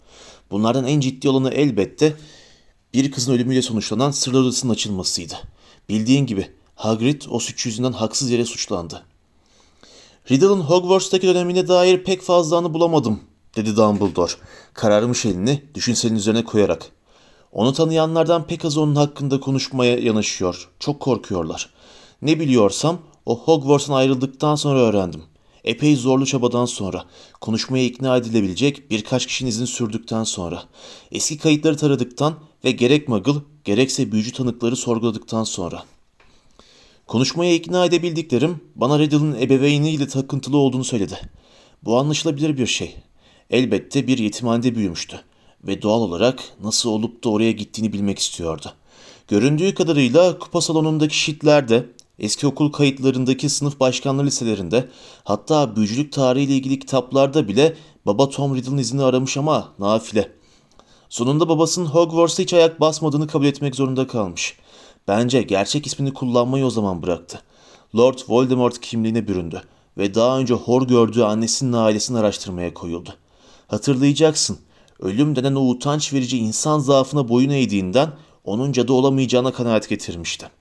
[0.52, 2.14] Bunlardan en ciddi olanı elbette
[2.94, 5.34] bir kızın ölümüyle sonuçlanan sırlar odasının açılmasıydı.
[5.90, 9.04] Bildiğin gibi Hagrid o suç yüzünden haksız yere suçlandı.
[10.32, 13.20] Riddle'ın Hogwarts'taki dönemine dair pek fazla anı bulamadım,
[13.56, 14.32] dedi Dumbledore.
[14.74, 16.92] Kararmış elini düşünselin üzerine koyarak.
[17.52, 20.70] Onu tanıyanlardan pek az onun hakkında konuşmaya yanaşıyor.
[20.80, 21.70] Çok korkuyorlar.
[22.22, 25.24] Ne biliyorsam o Hogwarts'tan ayrıldıktan sonra öğrendim.
[25.64, 27.06] Epey zorlu çabadan sonra,
[27.42, 30.64] konuşmaya ikna edilebilecek birkaç kişinin izini sürdükten sonra,
[31.12, 35.84] eski kayıtları taradıktan ve gerek Muggle gerekse büyücü tanıkları sorguladıktan sonra.
[37.08, 41.20] Konuşmaya ikna edebildiklerim bana Riddle'ın ebeveyniyle takıntılı olduğunu söyledi.
[41.84, 42.96] Bu anlaşılabilir bir şey.
[43.50, 45.22] Elbette bir yetimhanede büyümüştü
[45.64, 48.74] ve doğal olarak nasıl olup da oraya gittiğini bilmek istiyordu.
[49.28, 51.86] Göründüğü kadarıyla kupa salonundaki şitlerde,
[52.22, 54.90] eski okul kayıtlarındaki sınıf başkanlığı liselerinde,
[55.24, 60.32] hatta büyücülük tarihiyle ilgili kitaplarda bile baba Tom Riddle'ın izini aramış ama nafile.
[61.10, 64.58] Sonunda babasının Hogwarts'a hiç ayak basmadığını kabul etmek zorunda kalmış.
[65.08, 67.42] Bence gerçek ismini kullanmayı o zaman bıraktı.
[67.96, 69.62] Lord Voldemort kimliğine büründü
[69.98, 73.10] ve daha önce hor gördüğü annesinin ailesini araştırmaya koyuldu.
[73.68, 74.58] Hatırlayacaksın,
[75.00, 78.10] ölüm denen o utanç verici insan zaafına boyun eğdiğinden
[78.44, 80.61] onun cadı olamayacağına kanaat getirmişti.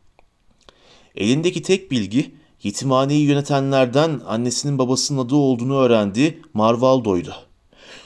[1.17, 7.35] Elindeki tek bilgi yetimhaneyi yönetenlerden annesinin babasının adı olduğunu öğrendiği Marvaldo'ydu.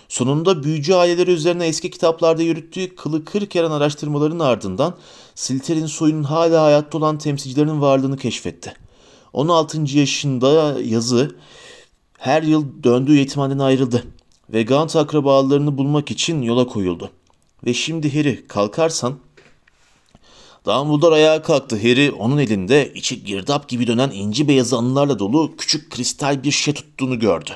[0.08, 4.94] Sonunda büyücü aileleri üzerine eski kitaplarda yürüttüğü kılı kırk yaran araştırmaların ardından
[5.34, 8.74] Slytherin soyunun hala hayatta olan temsilcilerinin varlığını keşfetti.
[9.32, 9.98] 16.
[9.98, 11.36] yaşında yazı
[12.18, 14.04] her yıl döndüğü yetimhaneden ayrıldı
[14.52, 17.10] ve Gaunt akrabalarını bulmak için yola koyuldu.
[17.66, 19.18] Ve şimdi Harry kalkarsan
[20.66, 21.76] Dumbledore ayağa kalktı.
[21.76, 26.74] Harry onun elinde içi girdap gibi dönen inci beyazı anılarla dolu küçük kristal bir şey
[26.74, 27.50] tuttuğunu gördü.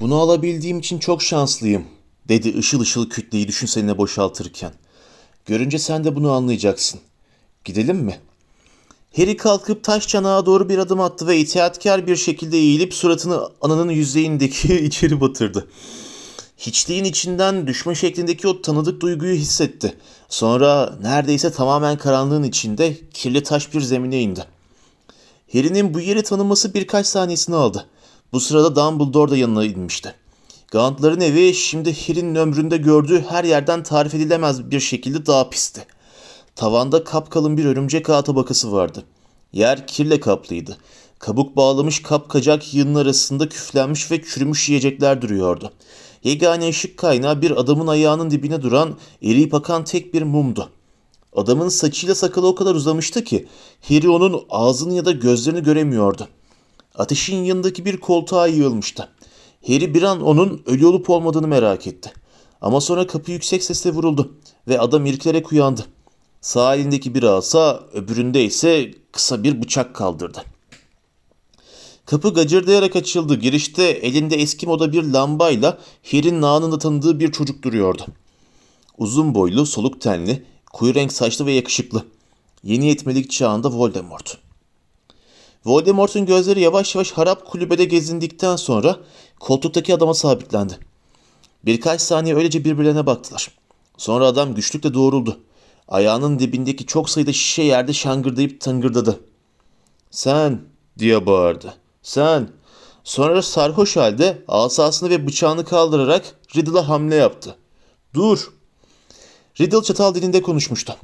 [0.00, 1.84] Bunu alabildiğim için çok şanslıyım,
[2.28, 4.72] dedi ışıl ışıl kütleyi düşünseline boşaltırken.
[5.46, 7.00] Görünce sen de bunu anlayacaksın.
[7.64, 8.20] Gidelim mi?
[9.16, 13.90] Harry kalkıp taş çanağa doğru bir adım attı ve itaatkar bir şekilde eğilip suratını ananın
[13.90, 15.68] yüzeyindeki içeri batırdı.
[16.60, 19.96] Hiçliğin içinden düşme şeklindeki o tanıdık duyguyu hissetti.
[20.28, 24.44] Sonra neredeyse tamamen karanlığın içinde kirli taş bir zemine indi.
[25.52, 27.86] Harry'nin bu yeri tanıması birkaç saniyesini aldı.
[28.32, 30.14] Bu sırada Dumbledore da yanına inmişti.
[30.70, 35.86] Gaunt'ların evi şimdi Harry'nin ömründe gördüğü her yerden tarif edilemez bir şekilde daha pisti.
[36.56, 39.04] Tavanda kapkalın bir örümcek ağ tabakası vardı.
[39.52, 40.76] Yer kirle kaplıydı.
[41.18, 45.72] Kabuk bağlamış kapkacak yığının arasında küflenmiş ve çürümüş yiyecekler duruyordu.
[46.24, 50.70] Yegane ışık kaynağı bir adamın ayağının dibine duran eriyip akan tek bir mumdu.
[51.32, 53.46] Adamın saçıyla sakalı o kadar uzamıştı ki
[53.88, 56.28] Harry onun ağzını ya da gözlerini göremiyordu.
[56.94, 59.08] Ateşin yanındaki bir koltuğa yığılmıştı.
[59.66, 62.12] Harry bir an onun ölü olup olmadığını merak etti.
[62.60, 64.32] Ama sonra kapı yüksek sesle vuruldu
[64.68, 65.84] ve adam irkilerek uyandı.
[66.40, 70.44] Sağ elindeki bir asa, öbüründe ise kısa bir bıçak kaldırdı.
[72.10, 73.34] Kapı gacırdayarak açıldı.
[73.34, 75.78] Girişte elinde eski moda bir lambayla
[76.10, 78.06] Harry'nin anında tanıdığı bir çocuk duruyordu.
[78.98, 82.04] Uzun boylu, soluk tenli, koyu renk saçlı ve yakışıklı.
[82.62, 84.38] Yeni yetmelik çağında Voldemort.
[85.64, 88.96] Voldemort'un gözleri yavaş yavaş harap kulübede gezindikten sonra
[89.40, 90.78] koltuktaki adama sabitlendi.
[91.64, 93.50] Birkaç saniye öylece birbirlerine baktılar.
[93.96, 95.40] Sonra adam güçlükle doğruldu.
[95.88, 99.20] Ayağının dibindeki çok sayıda şişe yerde şangırdayıp tıngırdadı.
[100.10, 100.60] Sen
[100.98, 101.79] diye bağırdı.
[102.02, 102.48] Sen.
[103.04, 106.24] Sonra sarhoş halde asasını ve bıçağını kaldırarak
[106.56, 107.56] Riddle'a hamle yaptı.
[108.14, 108.52] Dur.
[109.60, 110.96] Riddle çatal dilinde konuşmuştu.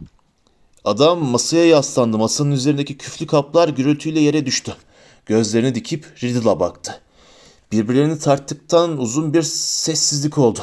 [0.84, 2.18] Adam masaya yaslandı.
[2.18, 4.76] Masanın üzerindeki küflü kaplar gürültüyle yere düştü.
[5.26, 7.00] Gözlerini dikip Riddle'a baktı.
[7.72, 10.60] Birbirlerini tarttıktan uzun bir sessizlik oldu.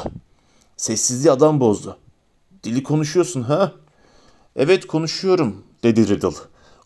[0.76, 1.96] Sessizliği adam bozdu.
[2.64, 3.72] Dili konuşuyorsun ha?
[4.56, 6.36] Evet konuşuyorum dedi Riddle.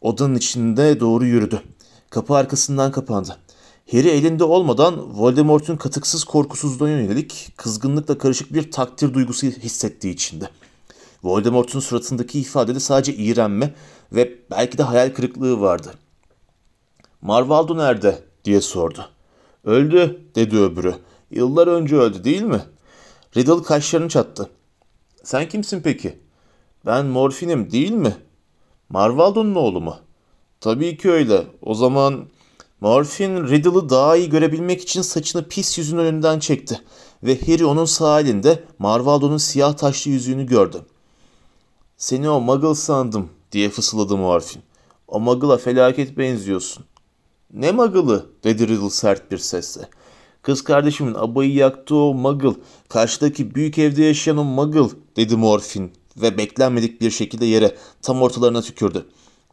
[0.01, 1.63] Odanın içinde doğru yürüdü.
[2.11, 3.37] Kapı arkasından kapandı.
[3.91, 10.49] Harry elinde olmadan Voldemort'un katıksız korkusuzluğuna yönelik kızgınlıkla karışık bir takdir duygusu hissettiği içinde.
[11.23, 13.75] Voldemort'un suratındaki ifadede sadece iğrenme
[14.13, 15.95] ve belki de hayal kırıklığı vardı.
[17.23, 19.09] Marvaldo nerede diye sordu.
[19.65, 20.95] Öldü dedi öbürü.
[21.31, 22.63] Yıllar önce öldü değil mi?
[23.37, 24.51] Riddle kaşlarını çattı.
[25.25, 26.19] Sen kimsin peki?
[26.87, 28.17] Ben morfinim değil mi?
[28.89, 29.97] Marvaldo'nun oğlu mu?
[30.61, 31.47] Tabii ki öyle.
[31.63, 32.27] O zaman
[32.81, 36.81] Morfin Riddle'ı daha iyi görebilmek için saçını pis yüzün önünden çekti.
[37.23, 40.83] Ve Harry onun sağ elinde Marvaldo'nun siyah taşlı yüzüğünü gördü.
[41.97, 44.63] Seni o muggle sandım diye fısıldadı Morfin.
[45.09, 46.85] O muggle'a felaket benziyorsun.
[47.53, 49.89] Ne muggle'ı dedi Riddle sert bir sesle.
[50.43, 52.55] Kız kardeşimin abayı yaktığı o muggle,
[52.89, 58.63] karşıdaki büyük evde yaşayan o muggle dedi Morfin ve beklenmedik bir şekilde yere tam ortalarına
[58.63, 59.07] tükürdü.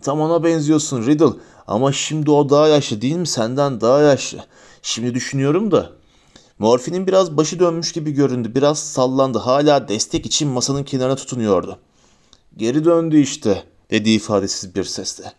[0.05, 1.33] Tam ona benziyorsun Riddle
[1.67, 4.45] ama şimdi o daha yaşlı değil mi senden daha yaşlı.
[4.81, 5.91] Şimdi düşünüyorum da.
[6.59, 8.55] Morfin'in biraz başı dönmüş gibi göründü.
[8.55, 9.37] Biraz sallandı.
[9.37, 11.79] Hala destek için masanın kenarına tutunuyordu.
[12.57, 15.33] Geri döndü işte dedi ifadesiz bir sesle.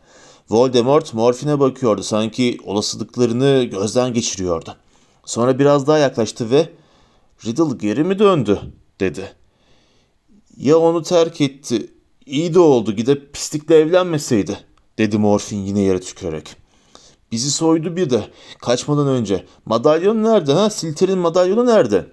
[0.50, 2.02] Voldemort Morfin'e bakıyordu.
[2.02, 4.76] Sanki olasılıklarını gözden geçiriyordu.
[5.24, 6.68] Sonra biraz daha yaklaştı ve
[7.44, 8.60] Riddle geri mi döndü
[9.00, 9.32] dedi.
[10.56, 11.95] Ya onu terk etti.
[12.26, 14.58] İyi de oldu gidip pislikle evlenmeseydi
[14.98, 16.56] dedi Morfin yine yere tükürerek.
[17.32, 18.24] Bizi soydu bir de
[18.60, 19.44] kaçmadan önce.
[19.66, 20.70] Madalyon nerede ha?
[20.70, 22.06] Silter'in madalyonu nerede?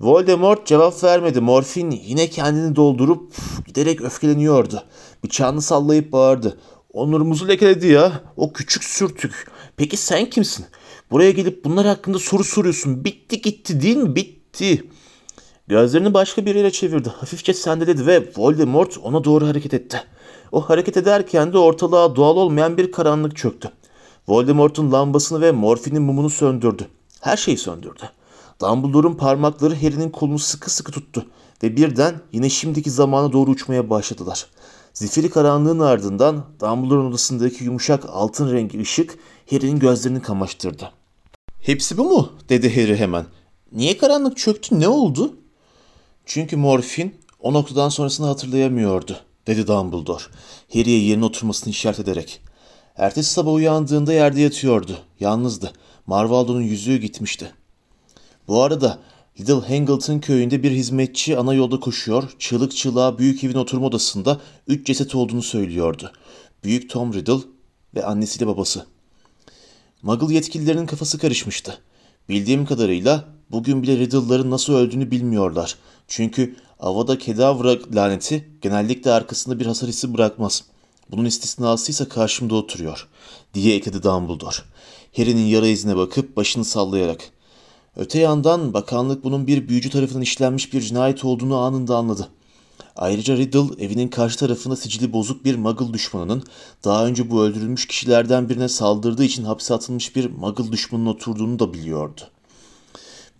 [0.00, 1.40] Voldemort cevap vermedi.
[1.40, 3.32] Morfin yine kendini doldurup
[3.66, 4.82] giderek öfkeleniyordu.
[5.24, 6.58] Bıçağını sallayıp bağırdı.
[6.92, 8.12] Onurumuzu lekeledi ya.
[8.36, 9.46] O küçük sürtük.
[9.76, 10.66] Peki sen kimsin?
[11.10, 13.04] Buraya gelip bunlar hakkında soru soruyorsun.
[13.04, 14.16] Bitti gitti değil mi?
[14.16, 14.84] Bitti.
[15.68, 17.08] Gözlerini başka bir yere çevirdi.
[17.08, 20.02] Hafifçe sendeledi ve Voldemort ona doğru hareket etti.
[20.52, 23.70] O hareket ederken de ortalığa doğal olmayan bir karanlık çöktü.
[24.28, 26.88] Voldemort'un lambasını ve morfinin mumunu söndürdü.
[27.20, 28.10] Her şeyi söndürdü.
[28.60, 31.26] Dumbledore'un parmakları Harry'nin kolunu sıkı sıkı tuttu
[31.62, 34.46] ve birden yine şimdiki zamana doğru uçmaya başladılar.
[34.92, 39.18] Zifiri karanlığın ardından Dumbledore'un odasındaki yumuşak altın rengi ışık
[39.50, 40.92] Harry'nin gözlerini kamaştırdı.
[41.60, 42.32] Hepsi bu mu?
[42.48, 43.26] dedi Harry hemen.
[43.72, 44.80] Niye karanlık çöktü?
[44.80, 45.34] Ne oldu?
[46.26, 50.22] Çünkü Morfin o noktadan sonrasını hatırlayamıyordu, dedi Dumbledore.
[50.72, 52.40] Harry'e yerine oturmasını işaret ederek.
[52.96, 54.98] Ertesi sabah uyandığında yerde yatıyordu.
[55.20, 55.72] Yalnızdı.
[56.06, 57.52] Marvaldo'nun yüzüğü gitmişti.
[58.48, 58.98] Bu arada
[59.40, 64.86] Little Hangleton köyünde bir hizmetçi ana yolda koşuyor, çığlık çığlığa büyük evin oturma odasında üç
[64.86, 66.12] ceset olduğunu söylüyordu.
[66.64, 67.40] Büyük Tom Riddle
[67.94, 68.86] ve annesiyle babası.
[70.02, 71.78] Muggle yetkililerinin kafası karışmıştı.
[72.28, 75.76] Bildiğim kadarıyla bugün bile Riddle'ların nasıl öldüğünü bilmiyorlar.
[76.08, 80.64] Çünkü Avada Kedavra laneti genellikle arkasında bir hasar hissi bırakmaz.
[81.10, 83.08] Bunun istisnası ise karşımda oturuyor,
[83.54, 84.56] diye ekledi Dumbledore.
[85.16, 87.30] Harry'nin yara izine bakıp başını sallayarak.
[87.96, 92.28] Öte yandan bakanlık bunun bir büyücü tarafından işlenmiş bir cinayet olduğunu anında anladı.
[92.96, 96.42] Ayrıca Riddle evinin karşı tarafında sicili bozuk bir Muggle düşmanının
[96.84, 101.74] daha önce bu öldürülmüş kişilerden birine saldırdığı için hapse atılmış bir Muggle düşmanının oturduğunu da
[101.74, 102.20] biliyordu.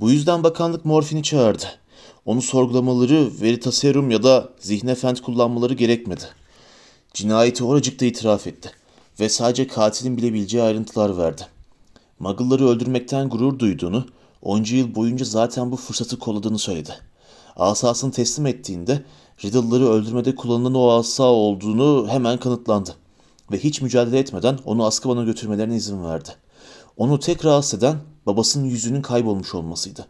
[0.00, 1.66] Bu yüzden bakanlık Morfin'i çağırdı.
[2.26, 6.24] Onu sorgulamaları Veritaserum ya da Zihnefend kullanmaları gerekmedi.
[7.14, 8.70] Cinayeti oracıkta itiraf etti
[9.20, 11.42] ve sadece katilin bilebileceği ayrıntılar verdi.
[12.18, 14.06] Muggle'ları öldürmekten gurur duyduğunu,
[14.42, 16.94] onca yıl boyunca zaten bu fırsatı kolladığını söyledi.
[17.56, 19.04] Asasını teslim ettiğinde
[19.44, 22.94] Riddle'ları öldürmede kullanılan o asa olduğunu hemen kanıtlandı
[23.52, 26.28] ve hiç mücadele etmeden onu Azkaban'a götürmelerine izin verdi.
[26.96, 30.06] Onu tek rahatsız eden babasının yüzünün kaybolmuş olmasıydı.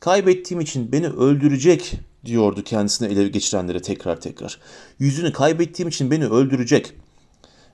[0.00, 1.92] Kaybettiğim için beni öldürecek
[2.24, 4.58] diyordu kendisine ele geçirenlere tekrar tekrar.
[4.98, 6.92] Yüzünü kaybettiğim için beni öldürecek.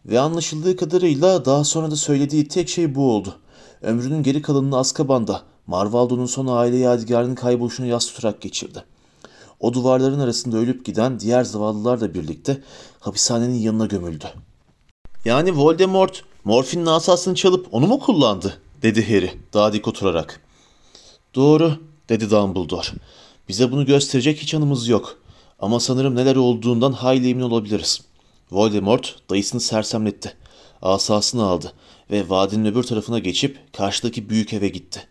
[0.07, 3.35] Ve anlaşıldığı kadarıyla daha sonra da söylediği tek şey bu oldu.
[3.83, 8.85] Ömrünün geri kalanını Azkaban'da Marvaldo'nun son aile yadigarının kayboluşunu yas tutarak geçirdi.
[9.61, 12.63] O duvarların arasında ölüp giden diğer zavallılarla birlikte
[13.01, 14.25] hapishanenin yanına gömüldü.
[15.25, 18.59] Yani Voldemort morfinin asasını çalıp onu mu kullandı?
[18.83, 20.41] dedi Harry daha dik oturarak.
[21.35, 22.87] Doğru dedi Dumbledore.
[23.49, 25.19] Bize bunu gösterecek hiç anımız yok.
[25.59, 28.01] Ama sanırım neler olduğundan hayli emin olabiliriz.
[28.51, 30.35] Voldemort dayısını sersemletti.
[30.83, 31.73] Asasını aldı
[32.11, 35.09] ve vadinin öbür tarafına geçip karşıdaki büyük eve gitti.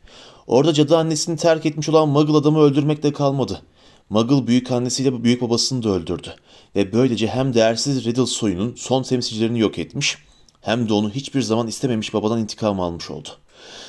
[0.48, 3.62] Orada cadı annesini terk etmiş olan Muggle adamı öldürmekle kalmadı.
[4.10, 6.36] Muggle büyük annesiyle büyük babasını da öldürdü.
[6.76, 10.18] Ve böylece hem değersiz Riddle soyunun son temsilcilerini yok etmiş
[10.62, 13.30] hem de onu hiçbir zaman istememiş babadan intikam almış oldu.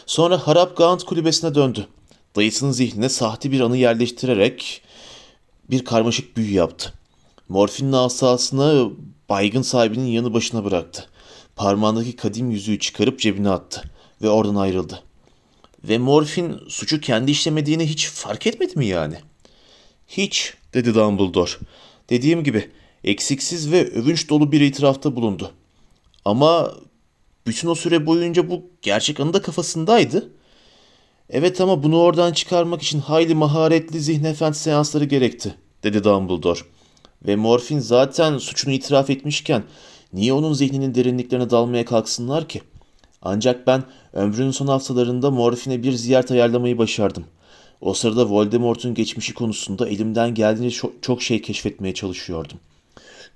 [0.06, 1.86] Sonra Harap Gaunt kulübesine döndü.
[2.36, 4.82] Dayısının zihnine sahte bir anı yerleştirerek
[5.70, 6.92] bir karmaşık büyü yaptı.
[7.48, 8.90] Morfinin asasını
[9.28, 11.08] baygın sahibinin yanı başına bıraktı.
[11.56, 13.90] Parmağındaki kadim yüzüğü çıkarıp cebine attı
[14.22, 15.02] ve oradan ayrıldı.
[15.84, 19.14] Ve Morfin suçu kendi işlemediğini hiç fark etmedi mi yani?
[20.08, 21.50] Hiç, dedi Dumbledore.
[22.10, 22.70] Dediğim gibi
[23.04, 25.52] eksiksiz ve övünç dolu bir itirafta bulundu.
[26.24, 26.74] Ama
[27.46, 30.30] bütün o süre boyunca bu gerçek anı da kafasındaydı.
[31.30, 36.60] Evet ama bunu oradan çıkarmak için hayli maharetli zihnefendi seansları gerekti, dedi Dumbledore.
[37.26, 39.62] Ve morfin zaten suçunu itiraf etmişken
[40.12, 42.62] niye onun zihninin derinliklerine dalmaya kalksınlar ki?
[43.22, 47.24] Ancak ben ömrünün son haftalarında morfine bir ziyaret ayarlamayı başardım.
[47.80, 52.58] O sırada Voldemort'un geçmişi konusunda elimden geldiğince çok şey keşfetmeye çalışıyordum.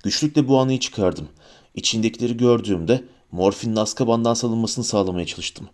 [0.03, 1.27] Güçlükle bu anıyı çıkardım.
[1.75, 5.69] İçindekileri gördüğümde morfinin Azkaban'dan salınmasını sağlamaya çalıştım.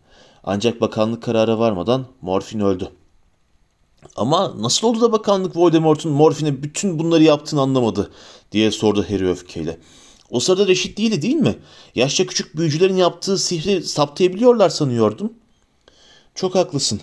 [0.50, 2.90] Ancak bakanlık karara varmadan morfin öldü.
[4.16, 8.12] Ama nasıl oldu da bakanlık Voldemort'un morfine bütün bunları yaptığını anlamadı
[8.52, 9.78] diye sordu Harry öfkeyle.
[10.30, 11.56] O sırada reşit değildi değil mi?
[11.96, 15.34] Yaşça küçük büyücülerin yaptığı sihri saptayabiliyorlar sanıyordum.
[16.36, 17.02] Çok haklısın.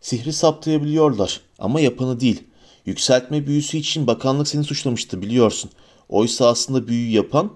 [0.00, 2.42] Sihri saptayabiliyorlar ama yapanı değil.
[2.86, 5.70] Yükseltme büyüsü için bakanlık seni suçlamıştı biliyorsun.
[6.08, 7.52] Oysa aslında büyü yapan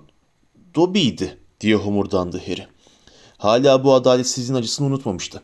[0.75, 2.67] Dobby'ydi diye homurdandı Harry.
[3.39, 5.43] Hala bu adaletsizliğin acısını unutmamıştı.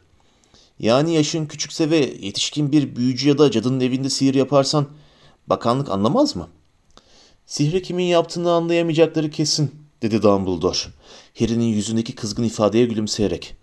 [0.79, 4.87] Yani yaşın küçükse ve yetişkin bir büyücü ya da cadının evinde sihir yaparsan
[5.47, 6.49] bakanlık anlamaz mı?
[7.47, 9.71] Sihri kimin yaptığını anlayamayacakları kesin,
[10.03, 10.79] dedi Dumbledore.
[11.39, 13.57] Harry'nin yüzündeki kızgın ifadeye gülümseyerek.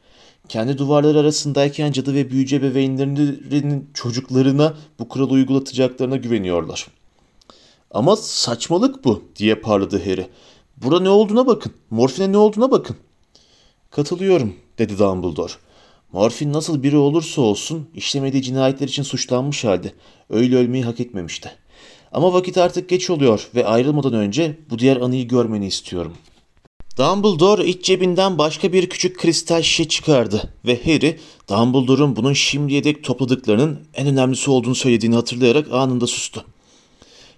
[0.49, 6.87] Kendi duvarları arasındayken cadı ve büyücü ebeveynlerinin çocuklarına bu kuralı uygulatacaklarına güveniyorlar.
[7.91, 10.27] Ama saçmalık bu, diye parladı Harry.
[10.77, 12.97] Bura ne olduğuna bakın, morfine ne olduğuna bakın.
[13.91, 15.53] Katılıyorum, dedi Dumbledore.
[16.11, 19.93] Morfin nasıl biri olursa olsun işlemediği cinayetler için suçlanmış halde
[20.29, 21.51] öyle ölmeyi hak etmemişti.
[22.11, 26.13] Ama vakit artık geç oluyor ve ayrılmadan önce bu diğer anıyı görmeni istiyorum.
[26.97, 33.03] Dumbledore iç cebinden başka bir küçük kristal şişe çıkardı ve Harry, Dumbledore'un bunun şimdiye dek
[33.03, 36.45] topladıklarının en önemlisi olduğunu söylediğini hatırlayarak anında sustu.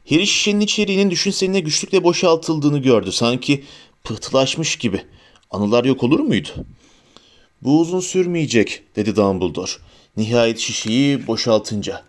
[0.09, 3.11] Harry şişenin içeriğinin düşünseline güçlükle boşaltıldığını gördü.
[3.11, 3.63] Sanki
[4.03, 5.01] pıhtılaşmış gibi.
[5.53, 6.49] Anılar yok olur muydu?
[7.61, 9.71] Bu uzun sürmeyecek, dedi Dumbledore.
[10.17, 12.03] Nihayet şişeyi boşaltınca.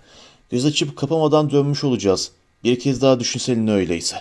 [0.50, 2.30] Göz açıp kapamadan dönmüş olacağız.
[2.64, 4.16] Bir kez daha düşünsenin öyleyse.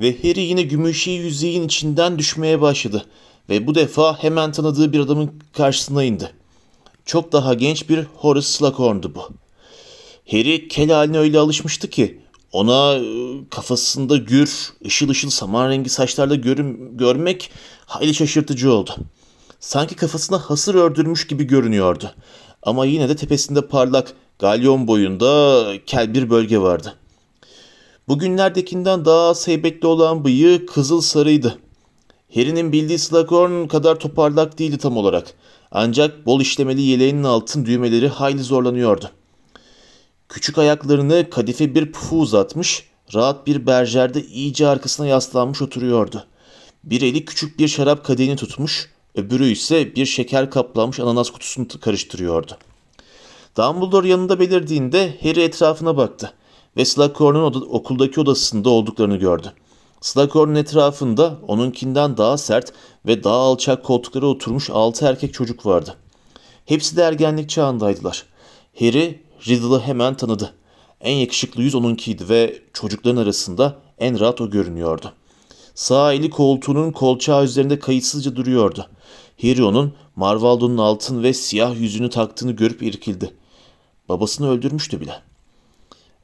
[0.00, 3.06] Ve Harry yine gümüşi yüzeyin içinden düşmeye başladı.
[3.48, 6.32] Ve bu defa hemen tanıdığı bir adamın karşısına indi.
[7.04, 9.28] Çok daha genç bir Horace Slughorn'du bu.
[10.30, 12.20] Harry kel haline öyle alışmıştı ki
[12.52, 13.02] ona e,
[13.50, 17.50] kafasında gür, ışıl ışıl saman rengi saçlarla görüm, görmek
[17.90, 18.90] hayli şaşırtıcı oldu.
[19.60, 22.10] Sanki kafasına hasır ördürmüş gibi görünüyordu.
[22.62, 26.94] Ama yine de tepesinde parlak, galyon boyunda kel bir bölge vardı.
[28.08, 31.58] Bugünlerdekinden daha az heybetli olan bıyığı kızıl sarıydı.
[32.34, 35.34] Harry'nin bildiği Slughorn kadar toparlak değildi tam olarak.
[35.70, 39.10] Ancak bol işlemeli yeleğinin altın düğmeleri hayli zorlanıyordu.
[40.28, 46.24] Küçük ayaklarını kadife bir pufu uzatmış, rahat bir berjerde iyice arkasına yaslanmış oturuyordu.
[46.84, 52.58] Bir eli küçük bir şarap kadehini tutmuş, öbürü ise bir şeker kaplanmış ananas kutusunu karıştırıyordu.
[53.56, 56.32] Dumbledore yanında belirdiğinde Harry etrafına baktı
[56.76, 59.52] ve Slughorn'un oda, okuldaki odasında olduklarını gördü.
[60.00, 62.72] Slughorn'un etrafında onunkinden daha sert
[63.06, 65.96] ve daha alçak koltuklara oturmuş altı erkek çocuk vardı.
[66.66, 68.26] Hepsi de ergenlik çağındaydılar.
[68.78, 70.54] Harry Riddle'ı hemen tanıdı.
[71.00, 75.12] En yakışıklı yüz onunkiydi ve çocukların arasında en rahat o görünüyordu.
[75.80, 78.86] Sağ eli koltuğunun kolçağı üzerinde kayıtsızca duruyordu.
[79.42, 83.34] Harry onun Marvaldo'nun altın ve siyah yüzünü taktığını görüp irkildi.
[84.08, 85.22] Babasını öldürmüştü bile.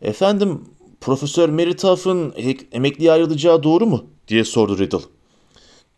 [0.02, 0.64] Efendim,
[1.00, 2.34] Profesör Meritaff'ın
[2.72, 4.04] emekliye ayrılacağı doğru mu?
[4.28, 5.00] diye sordu Riddle.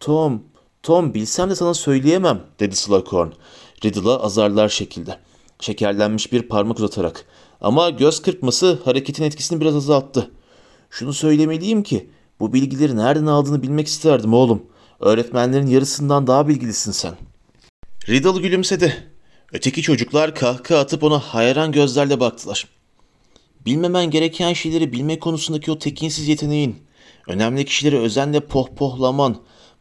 [0.00, 0.42] Tom,
[0.82, 3.28] Tom bilsem de sana söyleyemem dedi Slughorn.
[3.84, 5.18] Riddle'a azarlar şekilde.
[5.60, 7.24] Şekerlenmiş bir parmak uzatarak.
[7.60, 10.30] Ama göz kırpması hareketin etkisini biraz azalttı.
[10.90, 14.62] Şunu söylemeliyim ki bu bilgileri nereden aldığını bilmek isterdim oğlum.
[15.00, 17.14] Öğretmenlerin yarısından daha bilgilisin sen.
[18.08, 18.94] Riddle gülümsedi.
[19.52, 22.68] Öteki çocuklar kahkaha atıp ona hayran gözlerle baktılar.
[23.66, 26.76] Bilmemen gereken şeyleri bilme konusundaki o tekinsiz yeteneğin,
[27.26, 29.36] önemli kişileri özenle pohpohlaman.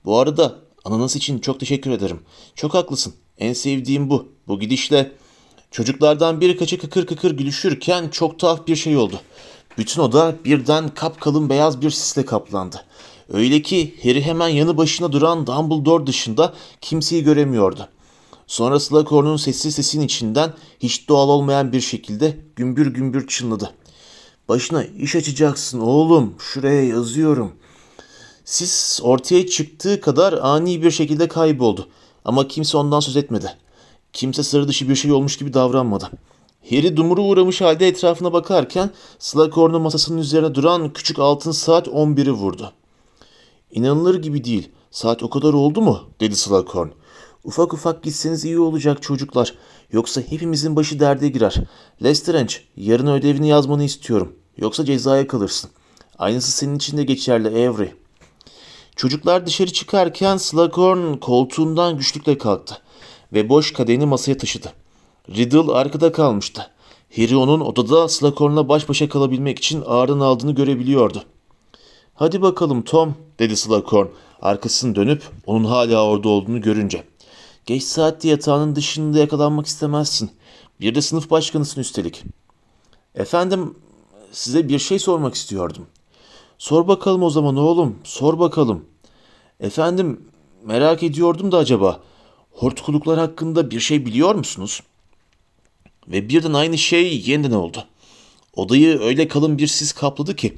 [0.05, 2.19] Bu arada ananas için çok teşekkür ederim.
[2.55, 3.13] Çok haklısın.
[3.37, 4.27] En sevdiğim bu.
[4.47, 5.11] Bu gidişle
[5.71, 9.21] çocuklardan birkaçı kıkır kıkır gülüşürken çok tuhaf bir şey oldu.
[9.77, 12.85] Bütün oda birden kapkalın beyaz bir sisle kaplandı.
[13.33, 17.87] Öyle ki Harry hemen yanı başına duran Dumbledore dışında kimseyi göremiyordu.
[18.47, 23.73] Sonra Slughorn'un sessiz sesin içinden hiç doğal olmayan bir şekilde gümbür gümbür çınladı.
[24.49, 27.51] Başına iş açacaksın oğlum, şuraya yazıyorum.
[28.45, 31.89] Sis ortaya çıktığı kadar ani bir şekilde kayboldu.
[32.25, 33.57] Ama kimse ondan söz etmedi.
[34.13, 36.11] Kimse sır dışı bir şey olmuş gibi davranmadı.
[36.69, 42.73] Harry dumuru uğramış halde etrafına bakarken Slughorn'un masasının üzerine duran küçük altın saat 11'i vurdu.
[43.71, 44.69] İnanılır gibi değil.
[44.91, 46.01] Saat o kadar oldu mu?
[46.19, 46.87] dedi Slughorn.
[47.43, 49.53] Ufak ufak gitseniz iyi olacak çocuklar.
[49.91, 51.55] Yoksa hepimizin başı derde girer.
[52.03, 54.35] Lestrange, yarın ödevini yazmanı istiyorum.
[54.57, 55.69] Yoksa cezaya kalırsın.
[56.19, 57.89] Aynısı senin için de geçerli Avery.
[58.95, 62.77] Çocuklar dışarı çıkarken Slughorn koltuğundan güçlükle kalktı
[63.33, 64.73] ve boş kadehini masaya taşıdı.
[65.35, 66.71] Riddle arkada kalmıştı.
[67.15, 71.23] Harry onun odada Slughorn'la baş başa kalabilmek için ağırdan aldığını görebiliyordu.
[72.13, 74.07] Hadi bakalım Tom, dedi Slughorn
[74.41, 77.03] arkasını dönüp onun hala orada olduğunu görünce.
[77.65, 80.31] Geç saatte yatağının dışında yakalanmak istemezsin.
[80.79, 82.23] Bir de sınıf başkanısın üstelik.
[83.15, 83.75] Efendim,
[84.31, 85.85] size bir şey sormak istiyordum.
[86.57, 88.85] Sor bakalım o zaman oğlum, sor bakalım.
[89.59, 90.21] Efendim,
[90.63, 91.99] merak ediyordum da acaba
[92.51, 94.81] hortkuluklar hakkında bir şey biliyor musunuz?
[96.07, 97.85] Ve birden aynı şey yeniden oldu.
[98.55, 100.57] Odayı öyle kalın bir sis kapladı ki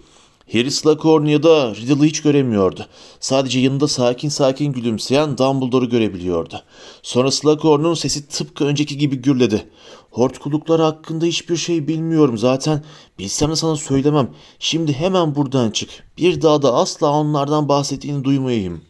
[0.52, 2.86] Harry Slughorn ya da Riddle'ı hiç göremiyordu.
[3.20, 6.64] Sadece yanında sakin sakin gülümseyen Dumbledore'u görebiliyordu.
[7.02, 9.70] Sonra Slughorn'un sesi tıpkı önceki gibi gürledi.
[10.12, 12.84] Hortkuluklar hakkında hiçbir şey bilmiyorum zaten.
[13.20, 14.30] Bilsem de sana söylemem.
[14.60, 15.90] Şimdi hemen buradan çık.
[16.18, 18.82] Bir daha da asla onlardan bahsettiğini duymayayım.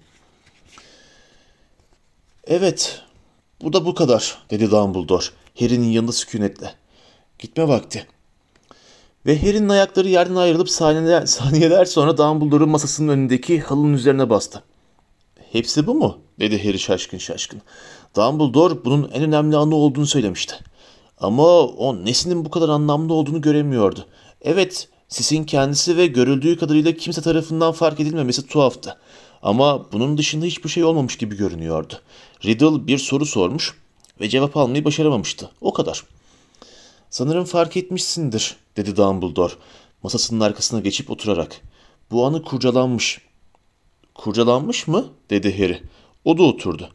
[2.47, 3.01] Evet,
[3.62, 5.26] bu da bu kadar, dedi Dumbledore,
[5.60, 6.74] Harry'nin yanında sükunetle.
[7.39, 8.07] Gitme vakti.
[9.26, 14.64] Ve Harry'nin ayakları yerden ayrılıp saniyeler, saniyeler sonra Dumbledore'un masasının önündeki halının üzerine bastı.
[15.51, 16.18] Hepsi bu mu?
[16.39, 17.62] dedi Harry şaşkın şaşkın.
[18.16, 20.55] Dumbledore bunun en önemli anı olduğunu söylemişti.
[21.20, 24.05] Ama o nesinin bu kadar anlamlı olduğunu göremiyordu.
[24.41, 28.97] Evet, sisin kendisi ve görüldüğü kadarıyla kimse tarafından fark edilmemesi tuhaftı.
[29.41, 31.93] Ama bunun dışında hiçbir şey olmamış gibi görünüyordu.
[32.45, 33.76] Riddle bir soru sormuş
[34.22, 35.51] ve cevap almayı başaramamıştı.
[35.61, 36.03] O kadar.
[37.09, 39.53] Sanırım fark etmişsindir, dedi Dumbledore,
[40.03, 41.61] masasının arkasına geçip oturarak.
[42.11, 43.22] Bu anı kurcalanmış.
[44.15, 45.05] Kurcalanmış mı?
[45.30, 45.84] dedi Harry.
[46.26, 46.89] O da oturdu.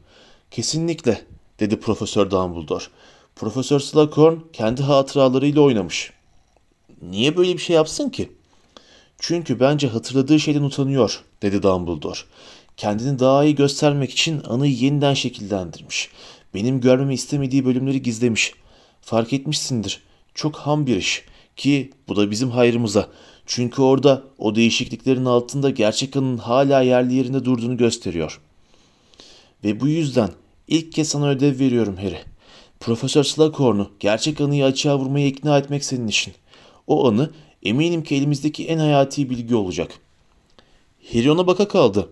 [0.51, 1.23] Kesinlikle,
[1.61, 2.85] dedi Profesör Dumbledore.
[3.37, 6.13] Profesör Slughorn kendi hatıralarıyla oynamış.
[7.03, 8.33] Niye böyle bir şey yapsın ki?
[9.19, 12.19] Çünkü bence hatırladığı şeyden utanıyor, dedi Dumbledore.
[12.77, 16.11] Kendini daha iyi göstermek için anıyı yeniden şekillendirmiş.
[16.55, 18.55] Benim görmemi istemediği bölümleri gizlemiş.
[19.01, 20.03] Fark etmişsindir.
[20.35, 21.25] Çok ham bir iş.
[21.57, 23.09] Ki bu da bizim hayrımıza.
[23.47, 28.41] Çünkü orada o değişikliklerin altında gerçek anın hala yerli yerinde durduğunu gösteriyor.
[29.65, 30.31] Ve bu yüzden
[30.69, 32.19] ilk kez sana ödev veriyorum Harry.
[32.81, 36.35] Profesör Slughorn'u gerçek anıyı açığa vurmaya ikna etmek senin işin.
[36.87, 37.31] O anı
[37.63, 39.99] eminim ki elimizdeki en hayati bilgi olacak.
[41.13, 42.11] Harry ona baka kaldı.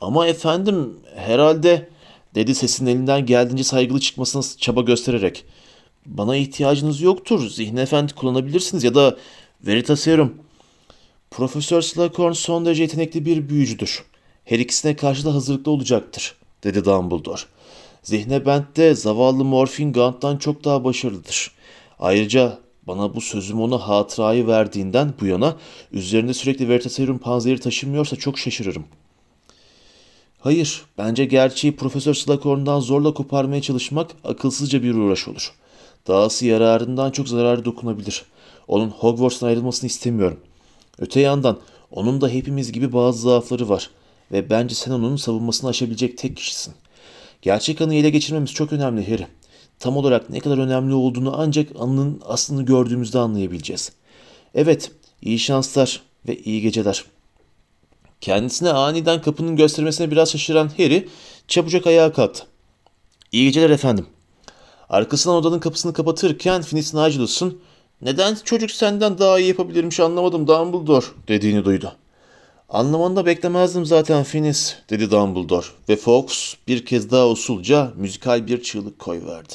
[0.00, 1.88] Ama efendim herhalde
[2.36, 5.44] dedi sesin elinden geldiğince saygılı çıkmasına çaba göstererek.
[6.06, 7.50] Bana ihtiyacınız yoktur.
[7.50, 9.16] Zihni efendi kullanabilirsiniz ya da
[9.66, 10.34] Veritaserum.
[11.30, 14.04] Profesör Slughorn son derece yetenekli bir büyücüdür.
[14.44, 16.34] Her ikisine karşı da hazırlıklı olacaktır,
[16.64, 17.40] dedi Dumbledore.
[18.02, 21.50] Zihne Bent de zavallı Morfin Gaunt'tan çok daha başarılıdır.
[21.98, 25.56] Ayrıca bana bu sözüm ona hatırayı verdiğinden bu yana
[25.92, 28.84] üzerinde sürekli Veritaserum panzehiri taşımıyorsa çok şaşırırım.
[30.38, 35.52] Hayır, bence gerçeği Profesör Slughorn'dan zorla koparmaya çalışmak akılsızca bir uğraş olur.
[36.06, 38.24] Dahası yararından çok zararı dokunabilir.
[38.68, 40.40] Onun Hogwarts'tan ayrılmasını istemiyorum.
[40.98, 41.58] Öte yandan
[41.90, 43.90] onun da hepimiz gibi bazı zaafları var
[44.32, 46.74] ve bence sen onun savunmasını aşabilecek tek kişisin.
[47.42, 49.26] Gerçek anıyı ele geçirmemiz çok önemli Harry.
[49.78, 53.92] Tam olarak ne kadar önemli olduğunu ancak anının aslını gördüğümüzde anlayabileceğiz.
[54.54, 54.90] Evet,
[55.22, 57.04] iyi şanslar ve iyi geceler.
[58.20, 61.08] Kendisine aniden kapının göstermesine biraz şaşıran Harry
[61.48, 62.44] çabucak ayağa kalktı.
[63.32, 64.06] İyi geceler efendim.
[64.88, 67.60] Arkasından odanın kapısını kapatırken Finis Nigelus'un
[68.02, 71.92] neden çocuk senden daha iyi yapabilirmiş anlamadım Dumbledore dediğini duydu.
[72.68, 78.62] Anlamanı da beklemezdim zaten Finis dedi Dumbledore ve Fox bir kez daha usulca müzikal bir
[78.62, 79.54] çığlık koyverdi.